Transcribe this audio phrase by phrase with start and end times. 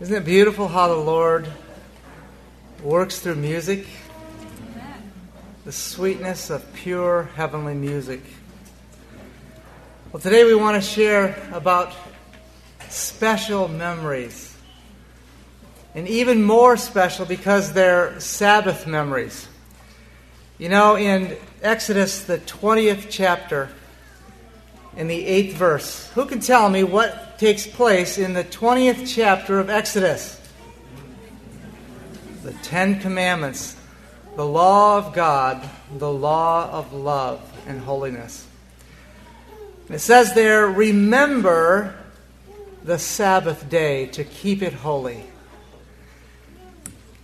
[0.00, 1.46] Isn't it beautiful how the Lord
[2.82, 3.86] works through music?
[5.66, 8.22] The sweetness of pure heavenly music.
[10.10, 11.92] Well, today we want to share about
[12.88, 14.56] special memories.
[15.94, 19.48] And even more special because they're Sabbath memories.
[20.56, 23.68] You know, in Exodus, the 20th chapter,
[24.96, 29.58] in the 8th verse, who can tell me what takes place in the 20th chapter
[29.58, 30.38] of Exodus.
[32.42, 33.76] The Ten Commandments,
[34.36, 35.66] the law of God,
[35.96, 38.46] the law of love and holiness.
[39.88, 41.94] It says there, remember
[42.84, 45.24] the Sabbath day to keep it holy.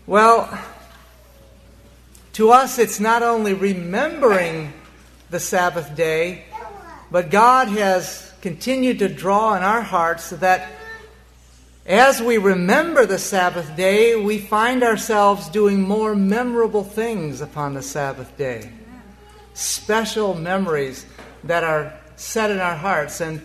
[0.07, 0.49] Well,
[2.33, 4.73] to us, it's not only remembering
[5.29, 6.45] the Sabbath day,
[7.11, 10.69] but God has continue to draw in our hearts so that
[11.87, 17.83] as we remember the Sabbath day, we find ourselves doing more memorable things upon the
[17.83, 18.73] Sabbath day.
[19.55, 21.07] Special memories
[21.45, 23.21] that are set in our hearts.
[23.21, 23.41] And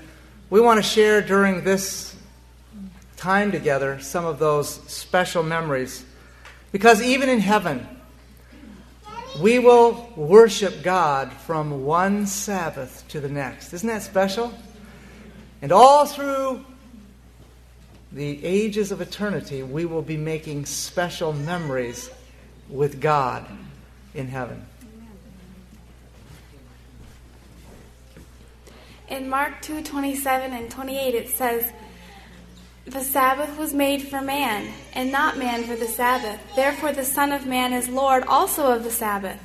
[0.50, 2.16] we want to share during this
[3.16, 6.04] time together some of those special memories.
[6.72, 7.88] Because even in heaven,
[9.40, 13.72] we will worship God from one Sabbath to the next.
[13.72, 14.52] Isn't that special?
[15.62, 16.66] And all through
[18.12, 22.10] the ages of eternity, we will be making special memories
[22.68, 23.46] with God
[24.14, 24.66] in heaven.
[29.08, 31.72] In Mark 2 27 and 28, it says,
[32.86, 36.40] The Sabbath was made for man, and not man for the Sabbath.
[36.56, 39.40] Therefore, the Son of Man is Lord also of the Sabbath.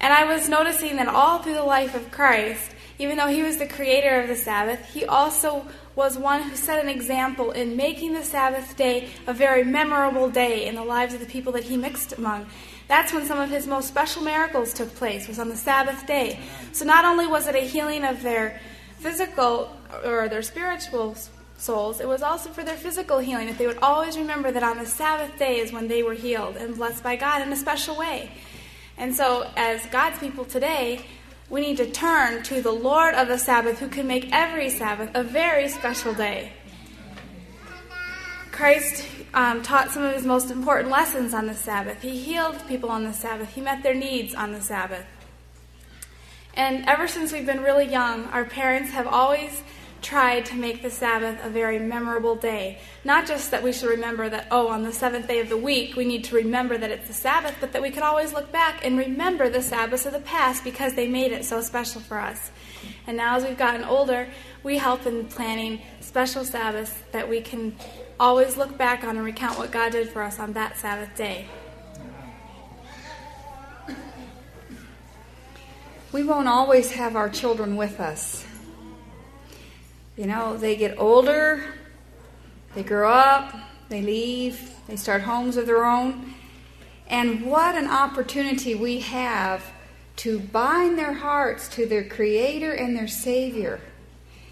[0.00, 3.58] And I was noticing that all through the life of Christ, even though he was
[3.58, 8.14] the creator of the Sabbath, he also was one who set an example in making
[8.14, 11.76] the Sabbath day a very memorable day in the lives of the people that he
[11.76, 12.46] mixed among.
[12.88, 16.40] That's when some of his most special miracles took place, was on the Sabbath day.
[16.72, 18.60] So not only was it a healing of their
[18.98, 21.16] physical or their spiritual
[21.56, 24.78] souls, it was also for their physical healing, that they would always remember that on
[24.78, 27.96] the Sabbath day is when they were healed and blessed by God in a special
[27.96, 28.30] way.
[28.96, 31.04] And so, as God's people today,
[31.50, 35.10] we need to turn to the Lord of the Sabbath who can make every Sabbath
[35.14, 36.52] a very special day.
[38.52, 42.02] Christ um, taught some of his most important lessons on the Sabbath.
[42.02, 45.06] He healed people on the Sabbath, he met their needs on the Sabbath.
[46.54, 49.62] And ever since we've been really young, our parents have always
[50.00, 52.78] tried to make the Sabbath a very memorable day.
[53.04, 55.96] Not just that we should remember that, oh, on the seventh day of the week,
[55.96, 58.84] we need to remember that it's the Sabbath, but that we could always look back
[58.84, 62.50] and remember the Sabbaths of the past because they made it so special for us.
[63.06, 64.28] And now, as we've gotten older,
[64.62, 67.74] we help in planning special Sabbaths that we can
[68.20, 71.46] always look back on and recount what God did for us on that Sabbath day.
[76.10, 78.44] We won't always have our children with us.
[80.18, 81.62] You know, they get older,
[82.74, 83.54] they grow up,
[83.88, 86.34] they leave, they start homes of their own.
[87.06, 89.64] And what an opportunity we have
[90.16, 93.80] to bind their hearts to their Creator and their Savior.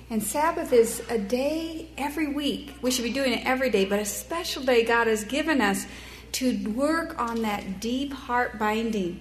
[0.09, 2.77] And Sabbath is a day every week.
[2.81, 5.85] We should be doing it every day, but a special day God has given us
[6.33, 9.19] to work on that deep heart binding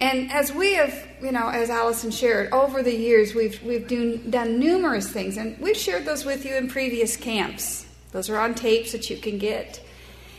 [0.00, 4.16] and as we have, you know, as Allison shared, over the years, we've, we've do,
[4.16, 7.86] done numerous things, and we've shared those with you in previous camps.
[8.12, 9.80] Those are on tapes that you can get.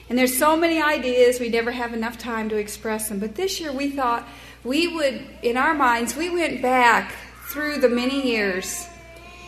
[0.09, 3.19] And there's so many ideas, we never have enough time to express them.
[3.19, 4.27] But this year we thought
[4.63, 7.13] we would, in our minds, we went back
[7.49, 8.88] through the many years,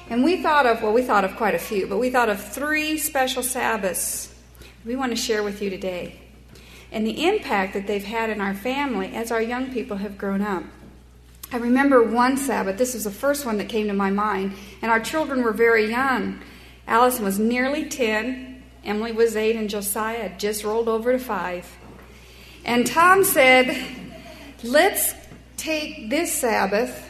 [0.09, 2.39] and we thought of, well, we thought of quite a few, but we thought of
[2.39, 4.33] three special Sabbaths
[4.85, 6.19] we want to share with you today
[6.93, 10.41] and the impact that they've had in our family as our young people have grown
[10.41, 10.63] up.
[11.51, 14.89] I remember one Sabbath, this was the first one that came to my mind, and
[14.89, 16.39] our children were very young.
[16.87, 21.77] Allison was nearly 10, Emily was 8, and Josiah had just rolled over to 5.
[22.65, 23.75] And Tom said,
[24.63, 25.13] Let's
[25.57, 27.09] take this Sabbath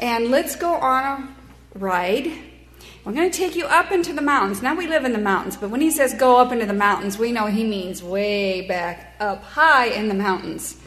[0.00, 2.32] and let's go on a ride
[3.08, 4.60] we're going to take you up into the mountains.
[4.60, 7.16] Now we live in the mountains, but when he says go up into the mountains,
[7.16, 10.78] we know he means way back up high in the mountains.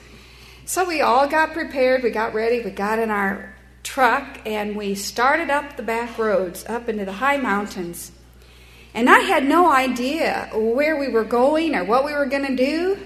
[0.66, 4.94] So we all got prepared, we got ready, we got in our truck, and we
[4.94, 8.12] started up the back roads up into the high mountains.
[8.94, 12.56] And I had no idea where we were going or what we were going to
[12.56, 13.00] do,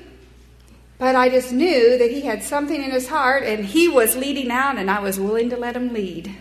[0.98, 4.52] but I just knew that he had something in his heart and he was leading
[4.52, 6.36] out, and I was willing to let him lead.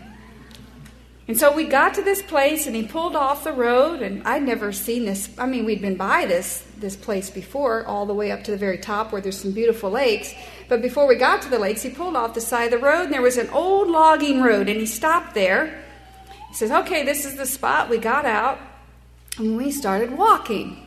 [1.27, 4.43] And so we got to this place, and he pulled off the road, and I'd
[4.43, 5.27] never seen this.
[5.39, 8.57] I mean, we'd been by this this place before, all the way up to the
[8.57, 10.35] very top where there's some beautiful lakes.
[10.69, 13.05] But before we got to the lakes, he pulled off the side of the road,
[13.05, 15.83] and there was an old logging road, and he stopped there.
[16.49, 18.59] He says, "Okay, this is the spot." We got out,
[19.39, 20.77] and we started walking,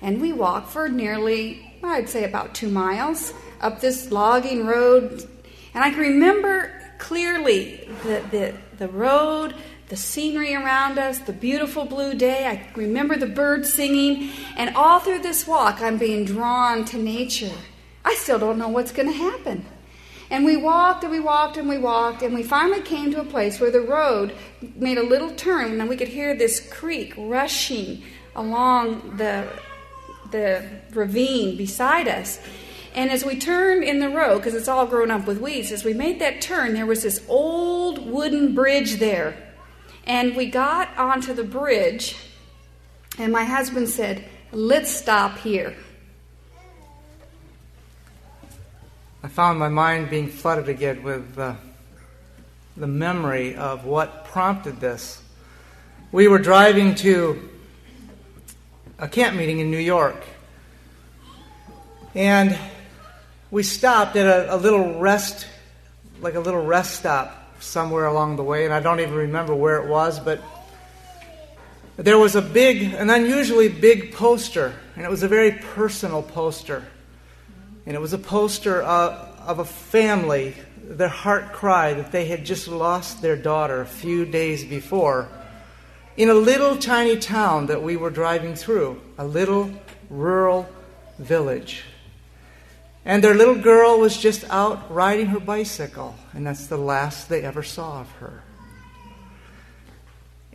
[0.00, 5.28] and we walked for nearly, I'd say, about two miles up this logging road,
[5.74, 9.54] and I can remember clearly the, the, the road,
[9.88, 12.46] the scenery around us, the beautiful blue day.
[12.46, 14.30] I remember the birds singing.
[14.56, 17.52] And all through this walk, I'm being drawn to nature.
[18.04, 19.64] I still don't know what's going to happen.
[20.28, 23.24] And we walked and we walked and we walked, and we finally came to a
[23.24, 24.34] place where the road
[24.74, 28.02] made a little turn, and we could hear this creek rushing
[28.34, 29.48] along the,
[30.32, 32.40] the ravine beside us.
[32.96, 35.84] And as we turned in the road, because it's all grown up with weeds, as
[35.84, 39.36] we made that turn, there was this old wooden bridge there.
[40.06, 42.16] And we got onto the bridge,
[43.18, 45.76] and my husband said, Let's stop here.
[49.22, 51.56] I found my mind being flooded again with uh,
[52.76, 55.20] the memory of what prompted this.
[56.12, 57.50] We were driving to
[58.98, 60.24] a camp meeting in New York.
[62.14, 62.56] And
[63.50, 65.46] we stopped at a, a, little rest,
[66.20, 69.82] like a little rest stop somewhere along the way, and I don't even remember where
[69.82, 70.40] it was, but
[71.96, 76.84] there was a big, an unusually big poster, and it was a very personal poster.
[77.86, 82.44] And it was a poster of, of a family, their heart cry that they had
[82.44, 85.28] just lost their daughter a few days before
[86.16, 89.70] in a little tiny town that we were driving through, a little
[90.08, 90.68] rural
[91.18, 91.84] village.
[93.06, 97.42] And their little girl was just out riding her bicycle, and that's the last they
[97.42, 98.42] ever saw of her.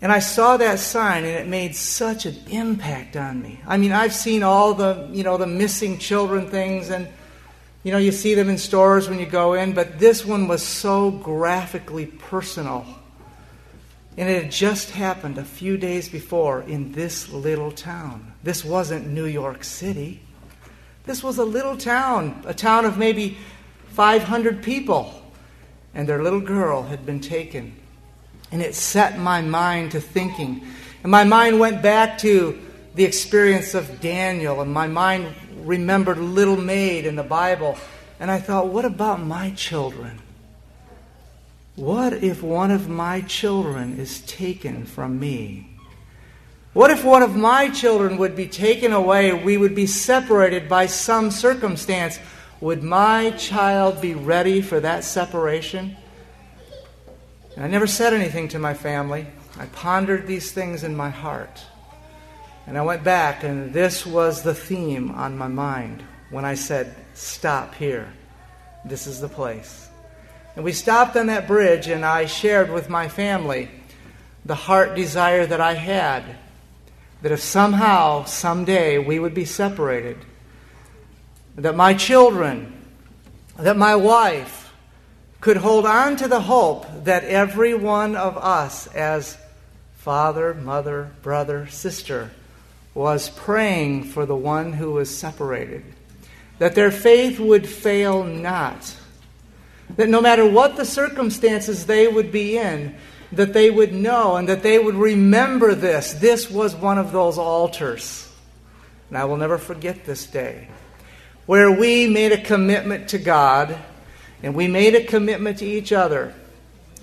[0.01, 3.61] And I saw that sign and it made such an impact on me.
[3.67, 7.07] I mean, I've seen all the, you know, the missing children things and
[7.83, 10.61] you know, you see them in stores when you go in, but this one was
[10.61, 12.85] so graphically personal.
[14.17, 18.33] And it had just happened a few days before in this little town.
[18.43, 20.21] This wasn't New York City.
[21.05, 23.37] This was a little town, a town of maybe
[23.89, 25.21] 500 people,
[25.93, 27.75] and their little girl had been taken.
[28.51, 30.65] And it set my mind to thinking.
[31.03, 32.59] And my mind went back to
[32.95, 35.33] the experience of Daniel, and my mind
[35.63, 37.77] remembered Little Maid in the Bible.
[38.19, 40.19] And I thought, what about my children?
[41.75, 45.70] What if one of my children is taken from me?
[46.73, 49.33] What if one of my children would be taken away?
[49.33, 52.17] We would be separated by some circumstance.
[52.61, 55.97] Would my child be ready for that separation?
[57.55, 59.27] And I never said anything to my family.
[59.59, 61.61] I pondered these things in my heart.
[62.67, 66.95] And I went back, and this was the theme on my mind when I said,
[67.13, 68.13] Stop here.
[68.85, 69.89] This is the place.
[70.55, 73.69] And we stopped on that bridge, and I shared with my family
[74.45, 76.23] the heart desire that I had
[77.21, 80.17] that if somehow, someday, we would be separated,
[81.55, 82.85] that my children,
[83.57, 84.73] that my wife
[85.39, 89.37] could hold on to the hope that every one of us, as
[89.95, 92.31] father, mother, brother, sister,
[92.93, 95.83] was praying for the one who was separated,
[96.59, 98.95] that their faith would fail not,
[99.95, 102.95] that no matter what the circumstances they would be in,
[103.33, 106.13] that they would know and that they would remember this.
[106.13, 108.29] This was one of those altars.
[109.09, 110.67] And I will never forget this day
[111.45, 113.77] where we made a commitment to God
[114.43, 116.33] and we made a commitment to each other.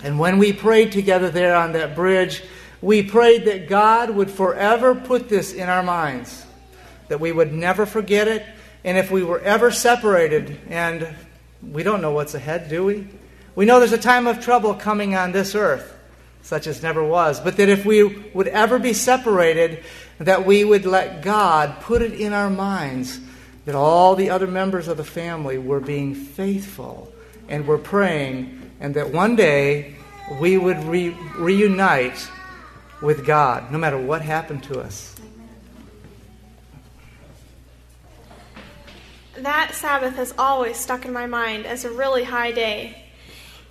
[0.03, 2.43] And when we prayed together there on that bridge,
[2.81, 6.45] we prayed that God would forever put this in our minds,
[7.09, 8.45] that we would never forget it.
[8.83, 11.07] And if we were ever separated, and
[11.61, 13.07] we don't know what's ahead, do we?
[13.55, 15.98] We know there's a time of trouble coming on this earth
[16.41, 18.03] such as never was, but that if we
[18.33, 19.83] would ever be separated,
[20.19, 23.19] that we would let God put it in our minds
[23.69, 27.13] that all the other members of the family were being faithful
[27.47, 29.95] and were praying, and that one day
[30.39, 32.27] we would re- reunite
[32.99, 35.15] with God, no matter what happened to us.
[39.37, 43.08] That Sabbath has always stuck in my mind as a really high day.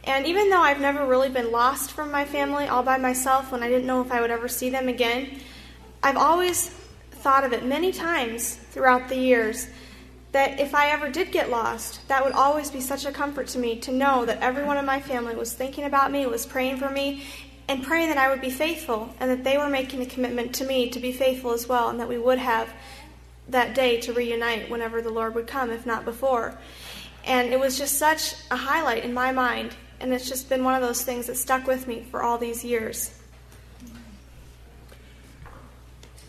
[0.05, 3.62] And even though I've never really been lost from my family all by myself when
[3.62, 5.40] I didn't know if I would ever see them again,
[6.02, 6.71] I've always
[7.11, 9.69] thought of it many times throughout the years
[10.33, 13.59] that if I ever did get lost, that would always be such a comfort to
[13.59, 16.90] me to know that everyone in my family was thinking about me, was praying for
[16.90, 17.25] me,
[17.67, 20.64] and praying that I would be faithful and that they were making the commitment to
[20.64, 22.73] me to be faithful as well and that we would have
[23.49, 26.59] that day to reunite whenever the Lord would come, if not before.
[27.25, 30.75] And it was just such a highlight in my mind, and it's just been one
[30.75, 33.14] of those things that stuck with me for all these years.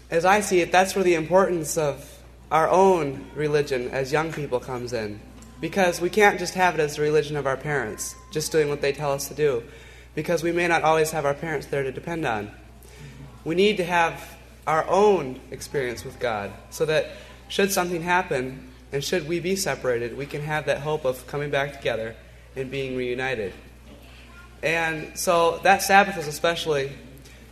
[0.10, 2.20] As I see it, that's where the importance of
[2.52, 5.20] our own religion as young people comes in.
[5.62, 8.82] Because we can't just have it as the religion of our parents, just doing what
[8.82, 9.64] they tell us to do.
[10.16, 12.50] Because we may not always have our parents there to depend on.
[13.44, 17.12] We need to have our own experience with God so that
[17.48, 21.52] should something happen and should we be separated, we can have that hope of coming
[21.52, 22.16] back together
[22.60, 23.54] and being reunited.
[24.62, 26.92] And so that Sabbath is especially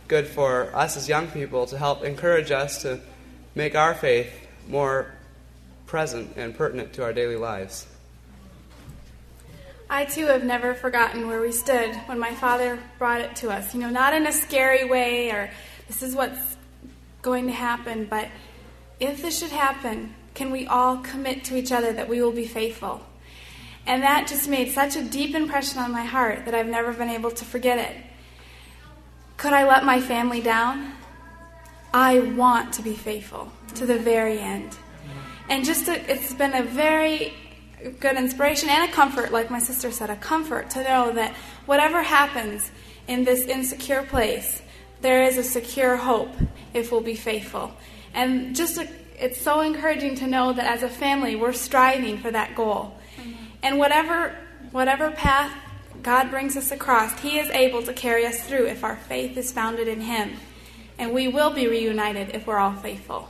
[0.06, 3.00] good for us as young people to help encourage us to
[3.54, 4.32] make our faith
[4.68, 5.10] more
[5.86, 7.86] present and pertinent to our daily lives.
[9.90, 13.74] I too have never forgotten where we stood when my father brought it to us.
[13.74, 15.50] You know, not in a scary way or
[15.86, 16.56] this is what's
[17.22, 18.28] going to happen, but
[19.00, 22.46] if this should happen, can we all commit to each other that we will be
[22.46, 23.00] faithful?
[23.88, 27.08] And that just made such a deep impression on my heart that I've never been
[27.08, 27.96] able to forget it.
[29.38, 30.92] Could I let my family down?
[31.94, 34.76] I want to be faithful to the very end.
[35.48, 37.32] And just a, it's been a very
[37.98, 42.02] good inspiration and a comfort, like my sister said, a comfort to know that whatever
[42.02, 42.70] happens
[43.06, 44.60] in this insecure place,
[45.00, 46.34] there is a secure hope
[46.74, 47.72] if we'll be faithful.
[48.12, 48.86] And just a,
[49.18, 52.97] it's so encouraging to know that as a family, we're striving for that goal.
[53.62, 54.36] And whatever
[54.70, 55.52] whatever path
[56.02, 59.52] God brings us across, He is able to carry us through if our faith is
[59.52, 60.32] founded in Him.
[60.98, 63.28] And we will be reunited if we're all faithful.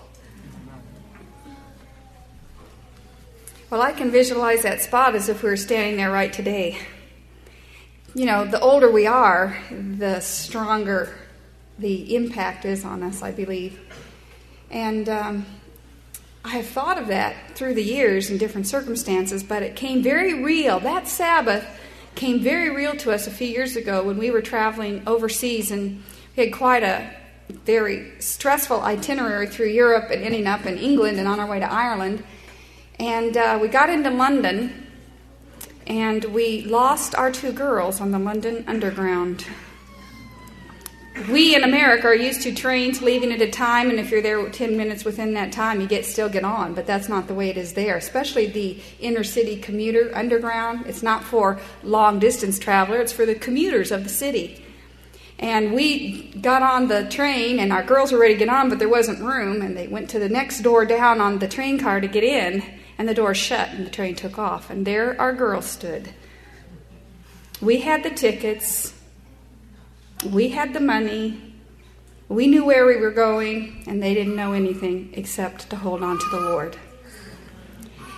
[3.70, 6.78] Well, I can visualize that spot as if we were standing there right today.
[8.14, 11.14] You know, the older we are, the stronger
[11.78, 13.78] the impact is on us, I believe.
[14.70, 15.46] And um,
[16.48, 20.42] I have thought of that through the years in different circumstances, but it came very
[20.42, 20.80] real.
[20.80, 21.62] That Sabbath
[22.14, 26.02] came very real to us a few years ago when we were traveling overseas, and
[26.34, 27.14] we had quite a
[27.66, 31.70] very stressful itinerary through Europe and ending up in England and on our way to
[31.70, 32.24] Ireland.
[32.98, 34.86] And uh, we got into London,
[35.86, 39.44] and we lost our two girls on the London Underground
[41.26, 44.48] we in America are used to trains leaving at a time, and if you're there
[44.48, 46.74] 10 minutes within that time, you get still get on.
[46.74, 50.86] But that's not the way it is there, especially the inner city commuter underground.
[50.86, 54.64] It's not for long distance traveler, it's for the commuters of the city.
[55.38, 58.78] And we got on the train, and our girls were ready to get on, but
[58.78, 62.00] there wasn't room, and they went to the next door down on the train car
[62.00, 62.62] to get in,
[62.98, 64.68] and the door shut, and the train took off.
[64.70, 66.10] And there our girls stood.
[67.60, 68.94] We had the tickets
[70.24, 71.54] we had the money,
[72.28, 76.18] we knew where we were going, and they didn't know anything except to hold on
[76.18, 76.76] to the Lord.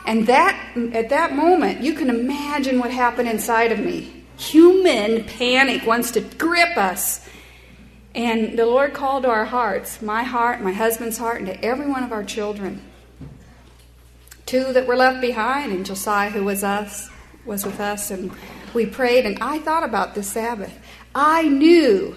[0.07, 4.25] And that at that moment, you can imagine what happened inside of me.
[4.39, 7.27] Human panic wants to grip us.
[8.15, 11.87] And the Lord called to our hearts, my heart, my husband's heart, and to every
[11.87, 12.83] one of our children.
[14.47, 17.09] Two that were left behind, and Josiah, who was us,
[17.45, 18.33] was with us, and
[18.75, 19.27] we prayed.
[19.27, 20.77] And I thought about this Sabbath.
[21.15, 22.17] I knew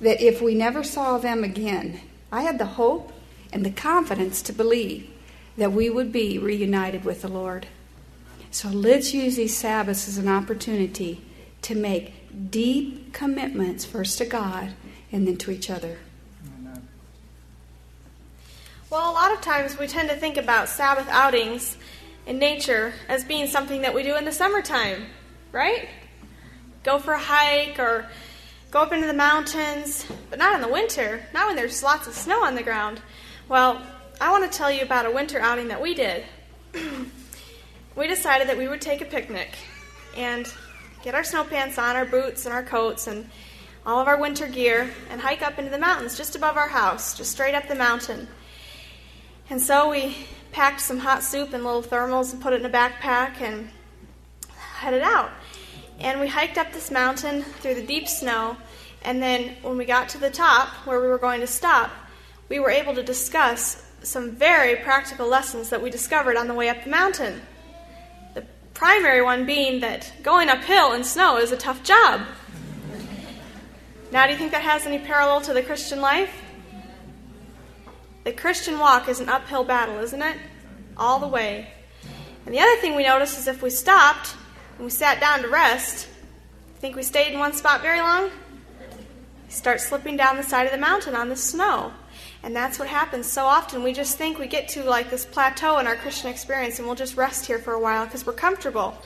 [0.00, 2.00] that if we never saw them again,
[2.32, 3.12] I had the hope
[3.52, 5.08] and the confidence to believe
[5.56, 7.66] that we would be reunited with the Lord.
[8.50, 11.20] So let's use these Sabbaths as an opportunity
[11.62, 14.72] to make deep commitments first to God
[15.10, 15.98] and then to each other.
[18.90, 21.76] Well, a lot of times we tend to think about Sabbath outings
[22.26, 25.06] in nature as being something that we do in the summertime,
[25.52, 25.88] right?
[26.88, 28.06] Go for a hike or
[28.70, 32.14] go up into the mountains, but not in the winter, not when there's lots of
[32.14, 33.02] snow on the ground.
[33.46, 33.82] Well,
[34.22, 36.24] I want to tell you about a winter outing that we did.
[37.94, 39.50] we decided that we would take a picnic
[40.16, 40.50] and
[41.02, 43.28] get our snow pants on, our boots, and our coats, and
[43.84, 47.14] all of our winter gear, and hike up into the mountains just above our house,
[47.14, 48.26] just straight up the mountain.
[49.50, 50.16] And so we
[50.52, 53.68] packed some hot soup in little thermals and put it in a backpack and
[54.56, 55.30] headed out.
[55.98, 58.56] And we hiked up this mountain through the deep snow.
[59.02, 61.90] And then when we got to the top where we were going to stop,
[62.48, 66.68] we were able to discuss some very practical lessons that we discovered on the way
[66.68, 67.40] up the mountain.
[68.34, 72.22] The primary one being that going uphill in snow is a tough job.
[74.10, 76.32] Now, do you think that has any parallel to the Christian life?
[78.24, 80.36] The Christian walk is an uphill battle, isn't it?
[80.96, 81.70] All the way.
[82.46, 84.34] And the other thing we noticed is if we stopped,
[84.78, 86.08] we sat down to rest.
[86.78, 88.30] Think we stayed in one spot very long?
[89.46, 91.92] We start slipping down the side of the mountain on the snow.
[92.42, 93.82] And that's what happens so often.
[93.82, 96.94] We just think we get to like this plateau in our Christian experience and we'll
[96.94, 98.96] just rest here for a while because we're comfortable.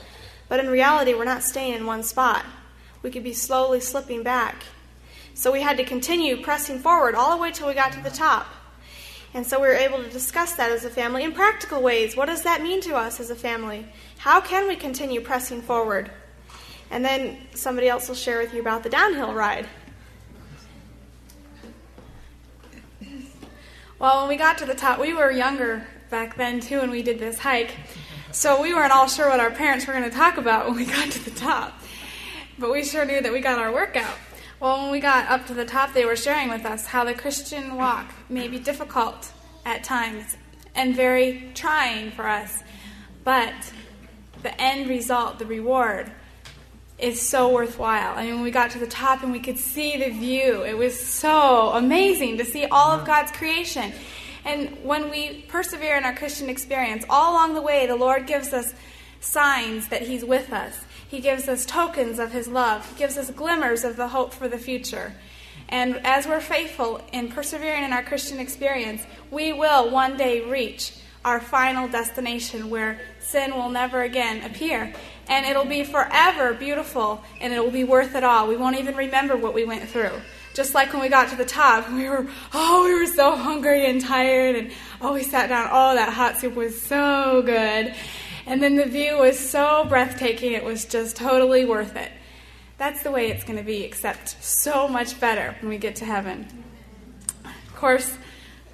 [0.48, 2.44] But in reality, we're not staying in one spot.
[3.02, 4.64] We could be slowly slipping back.
[5.34, 8.10] So we had to continue pressing forward all the way till we got to the
[8.10, 8.46] top.
[9.34, 12.16] And so we were able to discuss that as a family in practical ways.
[12.16, 13.86] What does that mean to us as a family?
[14.22, 16.08] How can we continue pressing forward?
[16.92, 19.66] And then somebody else will share with you about the downhill ride.
[23.98, 27.02] Well, when we got to the top, we were younger back then too, and we
[27.02, 27.74] did this hike.
[28.30, 30.84] So we weren't all sure what our parents were going to talk about when we
[30.84, 31.72] got to the top.
[32.60, 34.16] But we sure knew that we got our workout.
[34.60, 37.14] Well, when we got up to the top, they were sharing with us how the
[37.14, 39.32] Christian walk may be difficult
[39.66, 40.36] at times
[40.76, 42.62] and very trying for us.
[43.24, 43.52] But
[44.42, 46.10] the end result, the reward,
[46.98, 48.16] is so worthwhile.
[48.16, 50.76] I mean, when we got to the top and we could see the view, it
[50.76, 53.92] was so amazing to see all of God's creation.
[54.44, 58.52] And when we persevere in our Christian experience, all along the way, the Lord gives
[58.52, 58.72] us
[59.20, 60.84] signs that He's with us.
[61.08, 62.88] He gives us tokens of His love.
[62.92, 65.12] He gives us glimmers of the hope for the future.
[65.68, 70.94] And as we're faithful in persevering in our Christian experience, we will one day reach
[71.24, 73.00] our final destination where
[73.32, 74.92] sin will never again appear.
[75.28, 78.46] And it'll be forever beautiful and it will be worth it all.
[78.46, 80.12] We won't even remember what we went through.
[80.54, 83.86] Just like when we got to the top, we were, oh, we were so hungry
[83.86, 84.70] and tired, and
[85.00, 85.68] oh, we sat down.
[85.72, 87.94] Oh, that hot soup was so good.
[88.44, 92.10] And then the view was so breathtaking, it was just totally worth it.
[92.76, 96.04] That's the way it's going to be, except so much better when we get to
[96.04, 96.46] heaven.
[97.44, 98.12] Of course,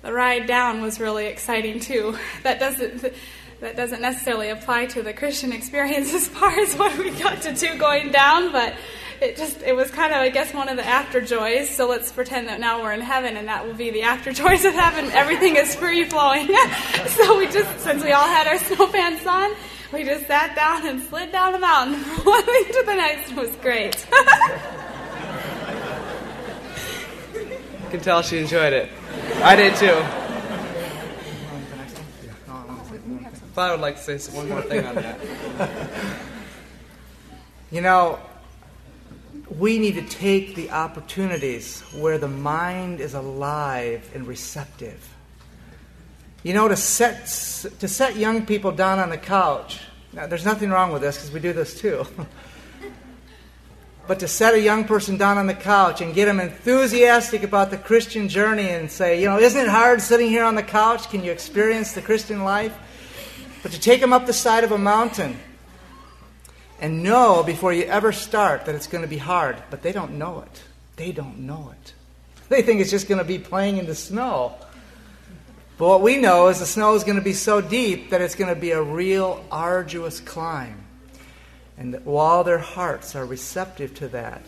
[0.02, 2.16] the ride down was really exciting too.
[2.42, 3.12] That doesn't
[3.60, 7.52] that doesn't necessarily apply to the Christian experience as far as what we got to
[7.52, 8.74] do going down, but
[9.20, 11.68] it just it was kind of I guess one of the after joys.
[11.68, 14.64] So let's pretend that now we're in heaven, and that will be the after joys
[14.64, 15.10] of heaven.
[15.12, 16.46] Everything is free flowing.
[17.08, 19.52] so we just since we all had our snow pants on,
[19.92, 23.32] we just sat down and slid down the mountain one thing to the next.
[23.32, 24.06] It was great.
[27.82, 28.90] You can tell she enjoyed it.
[29.42, 30.27] I did too.
[33.54, 35.18] Thought I would like to say one more thing on that.
[37.70, 38.18] You know,
[39.58, 45.06] we need to take the opportunities where the mind is alive and receptive.
[46.42, 49.80] You know, to set, to set young people down on the couch,
[50.12, 52.06] now, there's nothing wrong with this because we do this too.
[54.06, 57.70] but to set a young person down on the couch and get them enthusiastic about
[57.70, 61.10] the Christian journey and say, you know, isn't it hard sitting here on the couch?
[61.10, 62.76] Can you experience the Christian life?
[63.62, 65.38] But to take them up the side of a mountain
[66.80, 70.12] and know before you ever start that it's going to be hard, but they don't
[70.18, 70.62] know it.
[70.96, 71.92] They don't know it.
[72.48, 74.54] They think it's just going to be playing in the snow.
[75.76, 78.34] But what we know is the snow is going to be so deep that it's
[78.34, 80.82] going to be a real arduous climb.
[81.76, 84.42] And that while their hearts are receptive to that,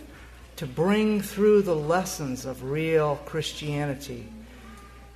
[0.57, 4.27] to bring through the lessons of real Christianity,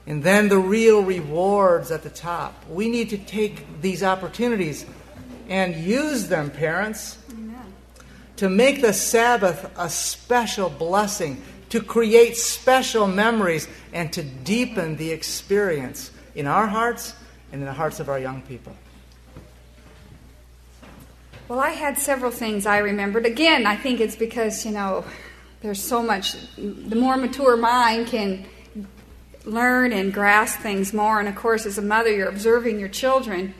[0.07, 4.85] and then the real rewards at the top, we need to take these opportunities
[5.49, 7.73] and use them, parents, Amen.
[8.37, 15.11] to make the Sabbath a special blessing, to create special memories, and to deepen the
[15.11, 17.15] experience in our hearts
[17.53, 18.75] and in the hearts of our young people.
[21.49, 23.27] Well, I had several things I remembered.
[23.27, 25.05] Again, I think it's because, you know,
[25.61, 28.47] there's so much, the more mature mind can
[29.45, 31.21] learn and grasp things more.
[31.21, 33.55] And of course, as a mother, you're observing your children.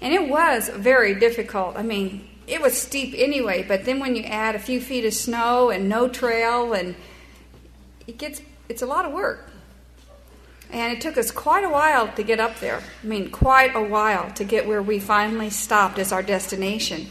[0.00, 1.76] And it was very difficult.
[1.76, 5.14] I mean, it was steep anyway, but then when you add a few feet of
[5.14, 6.96] snow and no trail, and
[8.06, 9.46] it gets, it's a lot of work.
[10.72, 12.80] And it took us quite a while to get up there.
[13.02, 17.08] I mean, quite a while to get where we finally stopped as our destination.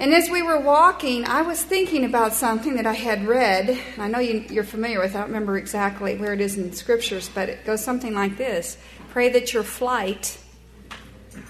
[0.00, 3.78] And as we were walking, I was thinking about something that I had read.
[3.96, 5.14] I know you, are familiar with.
[5.14, 8.36] I don't remember exactly where it is in the scriptures, but it goes something like
[8.36, 8.76] this
[9.10, 10.38] Pray that your flight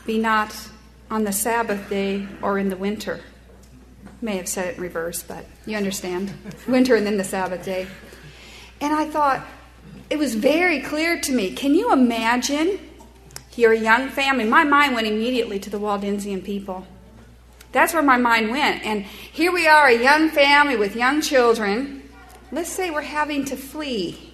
[0.04, 0.54] be not
[1.10, 3.20] on the Sabbath day or in the winter.
[4.20, 6.32] May have said it in reverse, but you understand.
[6.68, 7.86] Winter and then the Sabbath day.
[8.80, 9.46] And I thought,
[10.10, 11.52] it was very clear to me.
[11.52, 12.78] Can you imagine?
[13.56, 14.44] You're a young family.
[14.44, 16.86] My mind went immediately to the Waldensian people.
[17.74, 18.84] That's where my mind went.
[18.86, 22.08] And here we are, a young family with young children.
[22.52, 24.32] Let's say we're having to flee.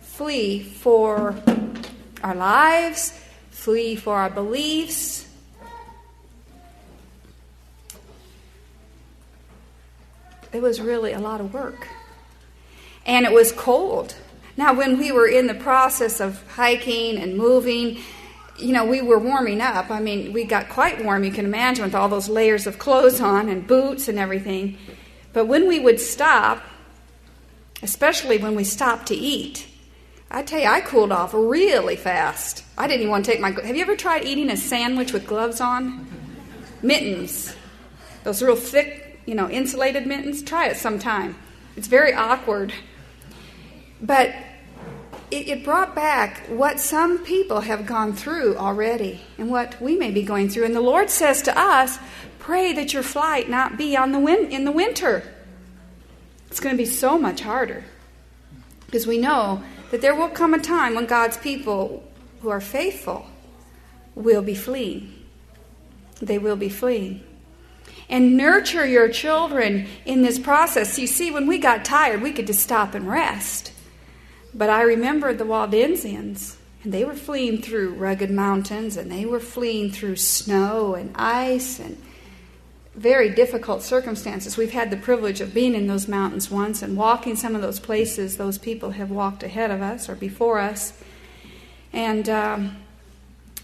[0.00, 1.36] Flee for
[2.22, 3.12] our lives,
[3.50, 5.28] flee for our beliefs.
[10.52, 11.86] It was really a lot of work.
[13.06, 14.14] and it was cold.
[14.56, 17.98] Now, when we were in the process of hiking and moving,
[18.60, 19.90] you know, we were warming up.
[19.90, 23.20] I mean, we got quite warm, you can imagine, with all those layers of clothes
[23.20, 24.78] on and boots and everything.
[25.32, 26.62] But when we would stop,
[27.82, 29.66] especially when we stopped to eat,
[30.30, 32.64] I tell you, I cooled off really fast.
[32.78, 33.50] I didn't even want to take my.
[33.50, 36.06] Have you ever tried eating a sandwich with gloves on?
[36.82, 37.54] Mittens,
[38.22, 40.42] those real thick, you know, insulated mittens.
[40.42, 41.36] Try it sometime.
[41.76, 42.72] It's very awkward,
[44.00, 44.32] but
[45.30, 50.10] it, it brought back what some people have gone through already and what we may
[50.10, 50.64] be going through.
[50.64, 51.98] And the Lord says to us,
[52.38, 55.22] pray that your flight not be on the win- in the winter.
[56.48, 57.84] It's going to be so much harder
[58.86, 62.02] because we know that there will come a time when God's people
[62.42, 63.26] who are faithful
[64.14, 65.14] will be fleeing.
[66.20, 67.22] They will be fleeing.
[68.08, 70.98] And nurture your children in this process.
[70.98, 73.72] You see, when we got tired, we could just stop and rest.
[74.54, 79.40] But I remembered the Waldensians, and they were fleeing through rugged mountains, and they were
[79.40, 81.96] fleeing through snow and ice and
[82.94, 84.56] very difficult circumstances.
[84.56, 87.78] We've had the privilege of being in those mountains once and walking some of those
[87.78, 90.92] places those people have walked ahead of us or before us.
[91.92, 92.76] And um,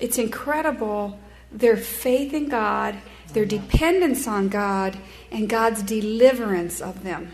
[0.01, 1.18] it's incredible
[1.51, 2.96] their faith in God,
[3.33, 4.99] their dependence on God,
[5.31, 7.33] and God's deliverance of them.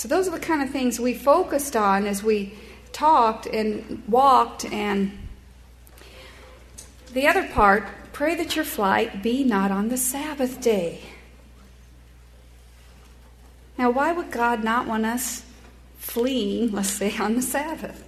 [0.00, 2.54] So, those are the kind of things we focused on as we
[2.90, 4.64] talked and walked.
[4.64, 5.18] And
[7.12, 11.02] the other part pray that your flight be not on the Sabbath day.
[13.76, 15.44] Now, why would God not want us
[15.98, 18.02] fleeing, let's say, on the Sabbath?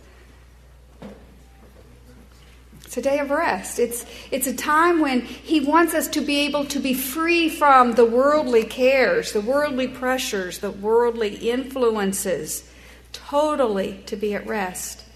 [2.92, 3.78] It's a day of rest.
[3.78, 7.92] It's, it's a time when He wants us to be able to be free from
[7.92, 12.70] the worldly cares, the worldly pressures, the worldly influences,
[13.14, 15.06] totally to be at rest.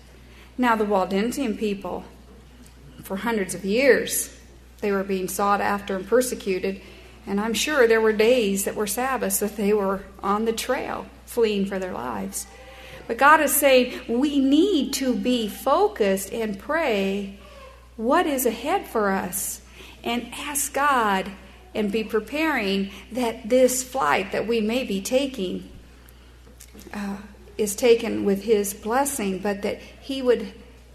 [0.57, 2.05] Now, the Waldensian people,
[3.03, 4.35] for hundreds of years,
[4.81, 6.81] they were being sought after and persecuted.
[7.27, 11.09] And I'm sure there were days that were Sabbaths that they were on the trail
[11.27, 12.47] fleeing for their lives.
[13.07, 17.39] But God is saying we need to be focused and pray
[17.97, 19.61] what is ahead for us
[20.05, 21.31] and ask God
[21.75, 25.69] and be preparing that this flight that we may be taking
[26.93, 27.17] uh,
[27.59, 30.53] is taken with His blessing, but that He would,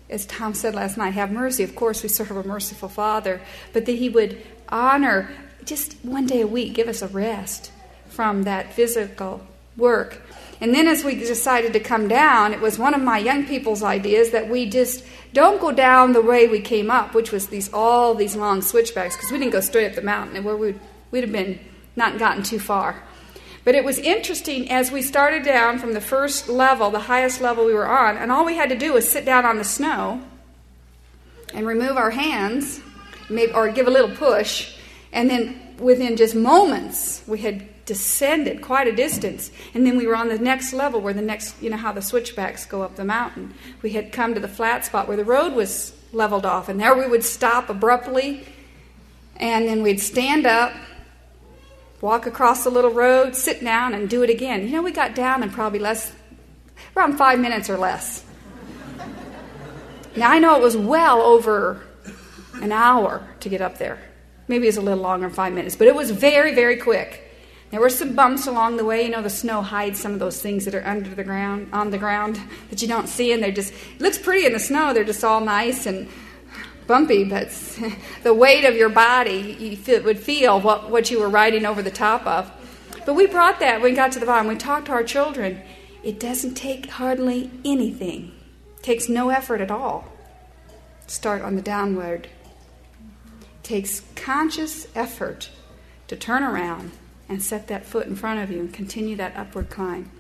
[0.10, 1.64] as Tom said last night, have mercy.
[1.64, 3.42] Of course, we serve a merciful Father,
[3.74, 5.30] but that He would honor
[5.66, 7.72] just one day a week, give us a rest
[8.08, 9.42] from that physical
[9.78, 10.22] work.
[10.60, 13.82] And then, as we decided to come down, it was one of my young people's
[13.82, 17.72] ideas that we just don't go down the way we came up, which was these
[17.74, 20.80] all these long switchbacks, because we didn't go straight up the mountain, and where we'd,
[21.12, 21.60] we'd have been
[21.96, 23.04] not gotten too far.
[23.64, 27.66] But it was interesting as we started down from the first level, the highest level
[27.66, 30.22] we were on, and all we had to do was sit down on the snow
[31.54, 32.82] and remove our hands,
[33.30, 34.76] maybe, or give a little push,
[35.14, 39.52] and then within just moments we had descended quite a distance.
[39.74, 42.02] And then we were on the next level where the next, you know, how the
[42.02, 43.54] switchbacks go up the mountain.
[43.82, 46.70] We had come to the flat spot where the road was leveled off.
[46.70, 48.46] And there we would stop abruptly.
[49.38, 50.74] And then we'd stand up,
[52.00, 54.64] walk across the little road, sit down, and do it again.
[54.64, 56.14] You know, we got down in probably less,
[56.96, 58.24] around five minutes or less.
[60.16, 61.82] Now, I know it was well over
[62.62, 63.98] an hour to get up there.
[64.48, 67.31] Maybe it was a little longer than five minutes, but it was very, very quick.
[67.72, 69.04] There were some bumps along the way.
[69.04, 71.90] You know, the snow hides some of those things that are under the ground, on
[71.90, 74.94] the ground that you don't see, and they're just it looks pretty in the snow.
[74.94, 76.10] They're just all nice and
[76.86, 77.50] bumpy, but
[78.24, 81.82] the weight of your body you feel, would feel what, what you were riding over
[81.82, 82.52] the top of.
[83.06, 84.48] But we brought that when we got to the bottom.
[84.48, 85.62] We talked to our children.
[86.04, 88.34] It doesn't take hardly anything.
[88.78, 90.12] It takes no effort at all.
[91.08, 92.28] Start on the downward.
[93.42, 95.50] It takes conscious effort
[96.10, 96.92] to turn around
[97.32, 100.12] and set that foot in front of you and continue that upward climb.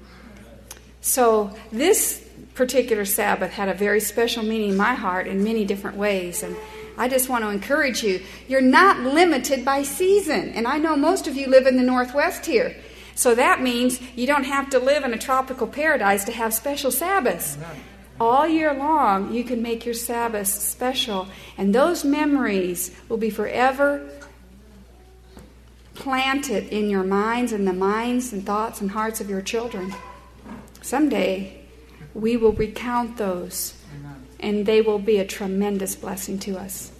[1.01, 5.97] So, this particular Sabbath had a very special meaning in my heart in many different
[5.97, 6.41] ways.
[6.41, 6.55] And
[6.97, 10.49] I just want to encourage you you're not limited by season.
[10.53, 12.75] And I know most of you live in the Northwest here.
[13.13, 16.91] So that means you don't have to live in a tropical paradise to have special
[16.91, 17.57] Sabbaths.
[18.21, 21.27] All year long, you can make your Sabbaths special.
[21.57, 24.07] And those memories will be forever
[26.01, 29.93] plant it in your minds and the minds and thoughts and hearts of your children.
[30.81, 31.61] Someday
[32.15, 33.75] we will recount those
[34.39, 36.91] and they will be a tremendous blessing to us.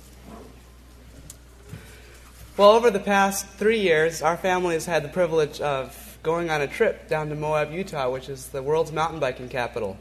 [2.56, 6.62] Well, over the past three years, our family has had the privilege of going on
[6.62, 9.98] a trip down to Moab, Utah, which is the world's mountain biking capital.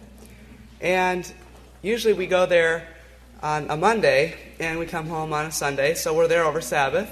[0.83, 1.33] And
[1.81, 2.87] usually we go there
[3.43, 7.11] on a Monday and we come home on a Sunday, so we're there over Sabbath.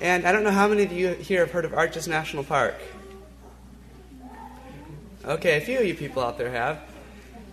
[0.00, 2.74] And I don't know how many of you here have heard of Arches National Park.
[5.24, 6.78] Okay, a few of you people out there have.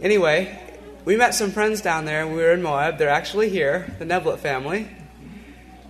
[0.02, 0.60] Anyway,
[1.06, 2.28] we met some friends down there.
[2.28, 2.98] We were in Moab.
[2.98, 4.90] They're actually here, the Neblett family.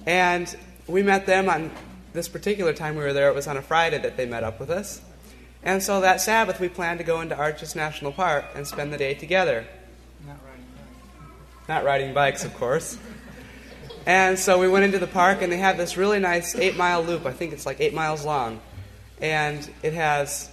[0.05, 0.55] And
[0.87, 1.71] we met them on
[2.13, 3.29] this particular time we were there.
[3.29, 5.01] It was on a Friday that they met up with us.
[5.63, 8.97] And so that Sabbath, we planned to go into Arches National Park and spend the
[8.97, 9.65] day together.
[10.27, 11.69] Not riding bikes.
[11.69, 12.97] Not riding bikes, of course.
[14.05, 17.01] And so we went into the park, and they have this really nice eight mile
[17.03, 17.25] loop.
[17.25, 18.59] I think it's like eight miles long.
[19.21, 20.49] And it has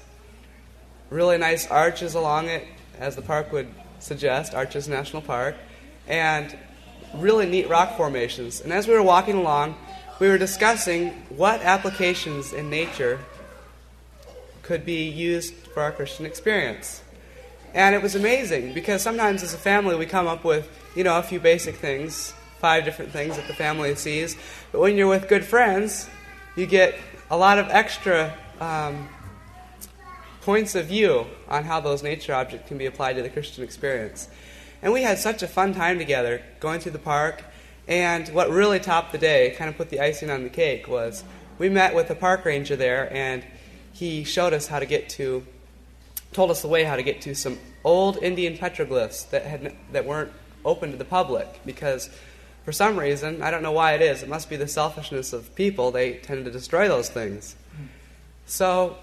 [1.10, 2.64] really nice arches along it,
[2.98, 5.56] as the park would suggest, Arches National Park,
[6.06, 6.56] and
[7.14, 8.60] really neat rock formations.
[8.60, 9.74] And as we were walking along,
[10.20, 13.18] we were discussing what applications in nature
[14.62, 17.02] could be used for our Christian experience.
[17.74, 21.18] And it was amazing because sometimes as a family we come up with, you know,
[21.18, 24.36] a few basic things, five different things that the family sees.
[24.70, 26.08] But when you're with good friends,
[26.56, 26.94] you get
[27.30, 29.08] a lot of extra um,
[30.42, 34.28] points of view on how those nature objects can be applied to the Christian experience.
[34.82, 37.44] And we had such a fun time together going through the park.
[37.88, 41.24] And what really topped the day, kind of put the icing on the cake, was
[41.58, 43.44] we met with a park ranger there, and
[43.92, 45.46] he showed us how to get to,
[46.32, 50.04] told us the way how to get to some old Indian petroglyphs that had that
[50.04, 50.32] weren't
[50.64, 52.10] open to the public because
[52.70, 55.52] for some reason, I don't know why it is, it must be the selfishness of
[55.56, 57.56] people, they tend to destroy those things.
[58.46, 58.96] So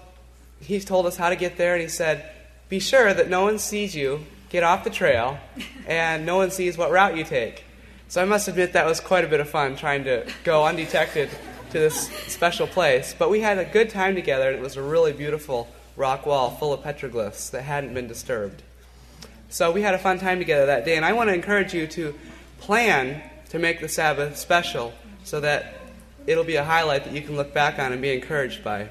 [0.58, 2.32] he told us how to get there, and he said,
[2.70, 5.38] Be sure that no one sees you get off the trail
[5.86, 7.62] and no one sees what route you take.
[8.08, 11.28] So I must admit that was quite a bit of fun trying to go undetected
[11.72, 13.14] to this special place.
[13.18, 16.52] But we had a good time together, and it was a really beautiful rock wall
[16.52, 18.62] full of petroglyphs that hadn't been disturbed.
[19.50, 21.86] So we had a fun time together that day, and I want to encourage you
[21.88, 22.14] to
[22.60, 24.92] plan to make the Sabbath special
[25.24, 25.74] so that
[26.26, 28.88] it'll be a highlight that you can look back on and be encouraged by.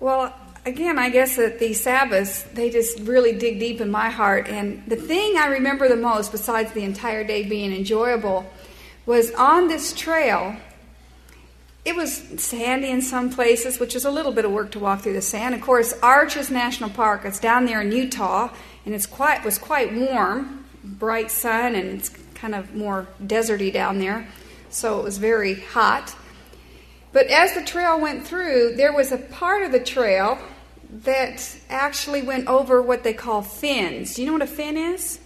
[0.00, 0.34] Well,
[0.66, 4.48] again, I guess that the Sabbaths, they just really dig deep in my heart.
[4.48, 8.50] And the thing I remember the most, besides the entire day being enjoyable,
[9.06, 10.56] was on this trail.
[11.84, 15.02] It was sandy in some places, which is a little bit of work to walk
[15.02, 15.54] through the sand.
[15.54, 18.50] Of course, Arches National Park, it's down there in Utah,
[18.84, 23.98] and it's quite was quite warm, bright sun, and it's kind of more deserty down
[23.98, 24.26] there,
[24.70, 26.14] so it was very hot.
[27.12, 30.38] But as the trail went through, there was a part of the trail
[31.04, 34.14] that actually went over what they call fins.
[34.14, 35.20] Do you know what a fin is?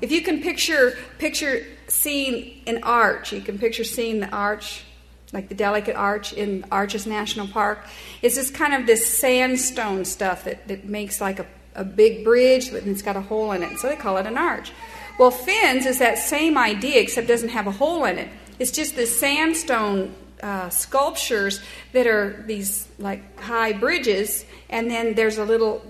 [0.00, 4.84] If you can picture picture seeing an arch, you can picture seeing the arch,
[5.32, 7.86] like the delicate arch in Arches National Park.
[8.20, 12.70] It's just kind of this sandstone stuff that, that makes like a, a big bridge,
[12.72, 13.78] but it's got a hole in it.
[13.78, 14.72] So they call it an arch.
[15.18, 18.28] Well, fins is that same idea, except it doesn't have a hole in it.
[18.58, 21.60] It's just this sandstone uh, sculptures
[21.92, 25.82] that are these like high bridges, and then there's a little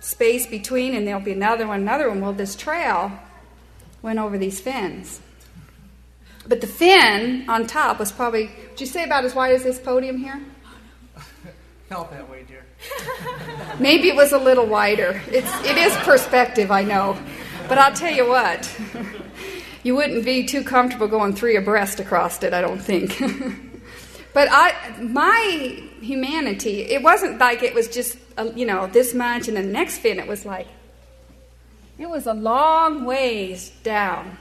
[0.00, 2.20] space between, and there'll be another one, another one.
[2.20, 3.12] Well, this trail
[4.02, 5.20] went over these fins.
[6.46, 9.80] But the fin on top was probably, would you say about as wide as this
[9.80, 10.40] podium here?
[11.88, 12.65] Felt that way, dear.
[13.78, 15.20] Maybe it was a little wider.
[15.28, 17.18] It's, it is perspective, I know.
[17.68, 18.72] But I'll tell you what,
[19.82, 23.18] you wouldn't be too comfortable going three abreast across it, I don't think.
[24.32, 29.48] but I, my humanity, it wasn't like it was just, uh, you know, this much
[29.48, 30.68] and the next fin, it was like,
[31.98, 34.38] it was a long ways down.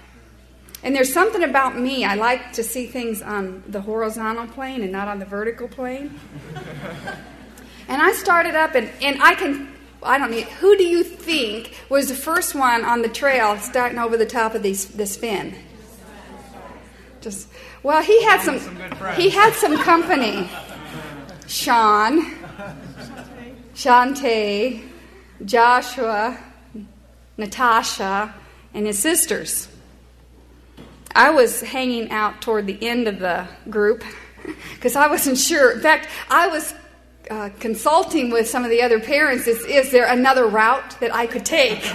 [0.84, 4.92] And there's something about me, I like to see things on the horizontal plane and
[4.92, 6.20] not on the vertical plane.
[7.88, 11.74] And I started up, and, and I can, I don't need, who do you think
[11.90, 15.56] was the first one on the trail starting over the top of these, this fin?
[17.22, 17.48] Just,
[17.84, 18.60] well, he had some,
[19.16, 20.50] he had some company.
[21.48, 22.34] Sean,
[23.76, 24.88] Shantae,
[25.44, 26.38] Joshua,
[27.38, 28.34] Natasha,
[28.74, 29.68] and his sisters.
[31.14, 34.04] I was hanging out toward the end of the group
[34.74, 35.72] because I wasn't sure.
[35.72, 36.74] In fact, I was
[37.30, 41.28] uh, consulting with some of the other parents is, is there another route that I
[41.28, 41.82] could take?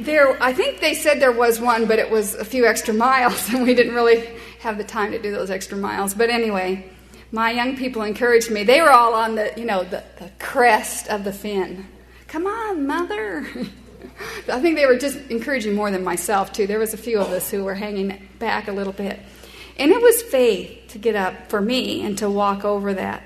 [0.00, 3.48] there, I think they said there was one, but it was a few extra miles,
[3.52, 4.28] and we didn't really
[4.60, 6.14] have the time to do those extra miles.
[6.14, 6.90] But anyway,
[7.32, 8.64] my young people encouraged me.
[8.64, 11.86] They were all on the, you know, the, the crest of the fin.
[12.28, 13.46] Come on, mother.
[14.48, 16.66] I think they were just encouraging more than myself, too.
[16.66, 19.18] There was a few of us who were hanging back a little bit.
[19.80, 23.22] And it was faith to get up for me and to walk over that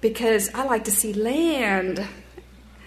[0.00, 2.04] because I like to see land.